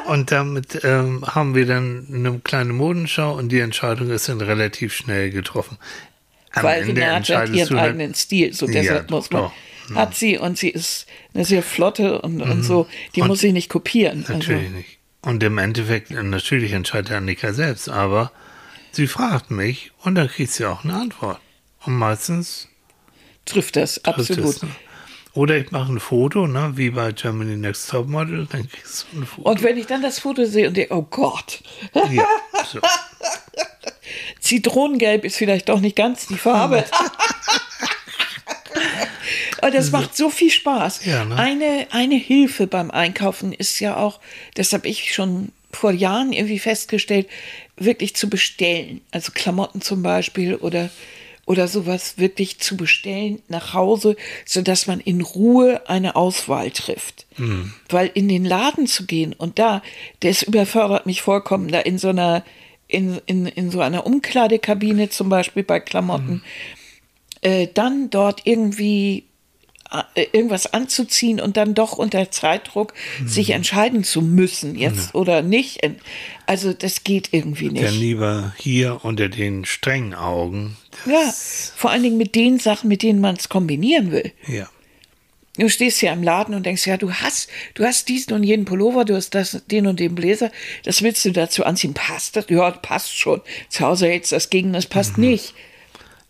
[0.05, 4.93] Und damit ähm, haben wir dann eine kleine Modenschau und die Entscheidung ist dann relativ
[4.93, 5.77] schnell getroffen.
[6.53, 9.43] Am Weil Ende Renate hat ihren eigenen Stil, so deshalb ja, muss man.
[9.43, 9.53] Doch.
[9.93, 12.41] Hat sie und sie ist eine sehr flotte und, mhm.
[12.41, 14.25] und so, die und muss ich nicht kopieren.
[14.27, 14.77] Natürlich also.
[14.77, 14.97] nicht.
[15.21, 18.31] Und im Endeffekt, natürlich entscheidet Annika selbst, aber
[18.95, 21.41] Sie fragt mich und dann kriegt sie auch eine Antwort.
[21.85, 22.69] Und meistens
[23.43, 24.55] Trifft das, trifft absolut.
[24.55, 24.63] es.
[24.63, 24.69] Ne?
[25.33, 29.25] Oder ich mache ein Foto, ne, wie bei Germany Next Topmodel, dann kriegst du ein
[29.25, 29.49] Foto.
[29.49, 31.61] Und wenn ich dann das Foto sehe und denke, oh Gott,
[32.09, 32.25] ja,
[32.71, 32.79] so.
[34.39, 36.85] Zitronengelb ist vielleicht doch nicht ganz die Farbe.
[39.57, 41.03] Aber das macht so viel Spaß.
[41.03, 41.35] Ja, ne?
[41.35, 44.21] eine, eine Hilfe beim Einkaufen ist ja auch,
[44.53, 47.27] das habe ich schon vor Jahren irgendwie festgestellt,
[47.77, 49.01] wirklich zu bestellen.
[49.11, 50.89] Also Klamotten zum Beispiel oder,
[51.45, 54.15] oder sowas wirklich zu bestellen nach Hause,
[54.45, 57.25] sodass man in Ruhe eine Auswahl trifft.
[57.89, 59.81] Weil in den Laden zu gehen und da,
[60.21, 62.43] das überfordert mich vollkommen, da in so einer,
[62.87, 66.43] in, in, in so einer Umkleidekabine zum Beispiel bei Klamotten,
[67.41, 69.25] äh, dann dort irgendwie
[70.15, 72.93] irgendwas anzuziehen und dann doch unter Zeitdruck
[73.25, 75.79] sich entscheiden zu müssen, jetzt oder nicht.
[76.45, 77.99] Also das geht irgendwie Dann nicht.
[77.99, 80.77] lieber hier unter den strengen Augen.
[81.05, 81.31] Ja,
[81.75, 84.31] vor allen Dingen mit den Sachen, mit denen man es kombinieren will.
[84.47, 84.67] Ja.
[85.57, 88.65] Du stehst ja im Laden und denkst, ja, du hast, du hast diesen und jenen
[88.65, 90.51] Pullover, du hast das, den und den Bläser,
[90.83, 91.93] das willst du dazu anziehen.
[91.93, 92.47] Passt das?
[92.49, 93.41] Ja, passt schon.
[93.69, 95.53] Zu Hause hältst du das gegen, das passt nicht.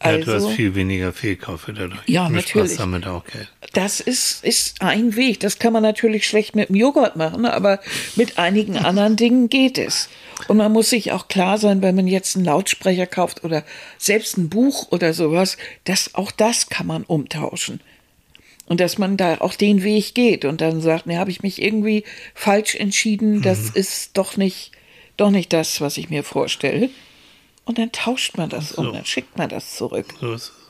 [0.03, 0.09] Mhm.
[0.11, 1.99] ja, du Also, hast viel weniger Fehlkäufe dadurch.
[2.07, 2.77] Ja, Du natürlich.
[2.77, 3.47] damit auch Geld.
[3.73, 5.39] das ist, ist ein Weg.
[5.39, 7.79] Das kann man natürlich schlecht mit dem Joghurt machen, aber
[8.15, 10.09] mit einigen anderen Dingen geht es.
[10.47, 13.63] Und man muss sich auch klar sein, wenn man jetzt einen Lautsprecher kauft oder
[13.97, 17.79] selbst ein Buch oder sowas, dass auch das kann man umtauschen.
[18.67, 21.61] Und dass man da auch den Weg geht und dann sagt, ne, habe ich mich
[21.61, 23.71] irgendwie falsch entschieden, das Mhm.
[23.75, 24.71] ist doch nicht,
[25.17, 26.89] doch nicht das, was ich mir vorstelle.
[27.65, 30.05] Und dann tauscht man das um, dann schickt man das zurück.
[30.19, 30.65] So ist es.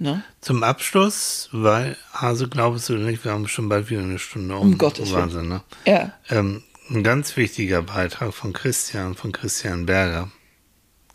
[0.00, 0.22] Ne?
[0.40, 4.72] Zum Abschluss, weil, also glaubst du nicht, wir haben schon bald wieder eine Stunde um.
[4.72, 5.22] Um Gottes Willen.
[5.22, 5.62] Wahnsinn, ne?
[5.86, 6.12] Ja.
[6.30, 10.30] Ähm, ein ganz wichtiger Beitrag von Christian, von Christian Berger.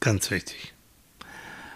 [0.01, 0.73] Ganz wichtig.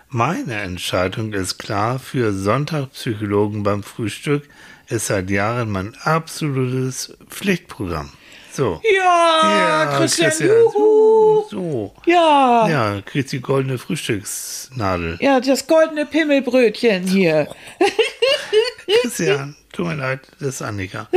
[0.09, 4.47] Meine Entscheidung ist klar, für Sonntagpsychologen beim Frühstück
[4.87, 8.11] ist seit Jahren mein absolutes Pflichtprogramm.
[8.57, 8.81] So.
[8.91, 11.45] Ja, Christian, juhu.
[11.47, 11.93] So.
[12.07, 12.67] Ja.
[12.67, 15.19] Ja, kriegt die goldene Frühstücksnadel.
[15.21, 17.47] Ja, das goldene Pimmelbrötchen hier.
[19.03, 21.07] Christian, tut mir leid, das ist Annika.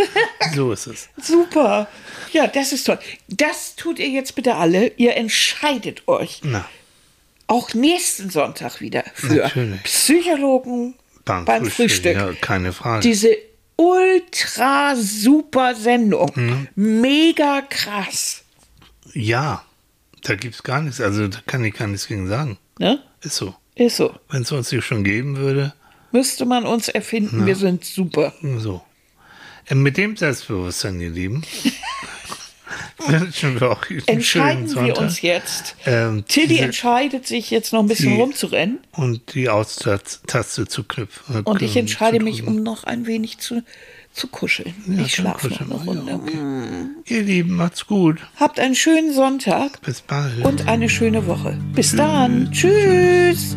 [0.54, 1.08] So ist es.
[1.16, 1.88] Super.
[2.32, 2.98] Ja, das ist toll.
[3.28, 4.88] Das tut ihr jetzt bitte alle.
[4.98, 6.68] Ihr entscheidet euch Na,
[7.46, 9.82] auch nächsten Sonntag wieder für Natürlich.
[9.84, 12.16] Psychologen beim, beim, Frühstück.
[12.16, 13.00] Ja, keine Frage.
[13.00, 13.34] Diese
[13.80, 16.30] ultra super Sendung.
[16.34, 16.68] Mhm.
[16.74, 18.42] Mega krass.
[19.14, 19.64] Ja,
[20.22, 21.00] da gibt es gar nichts.
[21.00, 22.58] Also da kann ich gar nichts gegen sagen.
[22.78, 23.02] Ne?
[23.22, 23.54] Ist so.
[23.74, 24.14] Ist so.
[24.28, 25.72] Wenn es uns nicht schon geben würde,
[26.12, 27.46] Müsste man uns erfinden.
[27.46, 28.32] Wir sind super.
[28.58, 28.82] so.
[29.66, 31.42] Äh, Mit dem Selbstbewusstsein, ihr Lieben,
[33.60, 35.76] wir auch Entscheiden wir uns jetzt.
[35.86, 38.78] Ähm, Tilly entscheidet sich jetzt noch ein bisschen die- rumzurennen.
[38.92, 41.42] und die Austaste zu knüpfen.
[41.42, 43.62] Und ich entscheide mich, um noch ein wenig zu,
[44.12, 44.74] zu kuscheln.
[44.86, 45.92] Ja, ich schlafe noch eine wir.
[45.94, 46.14] Ja, Runde.
[46.14, 47.14] okay.
[47.14, 48.18] Ihr Lieben, macht's gut.
[48.36, 50.44] Habt einen schönen Sonntag Bis bald.
[50.44, 51.56] und eine schöne Woche.
[51.74, 52.50] Bis dann.
[52.52, 53.56] Tschüss.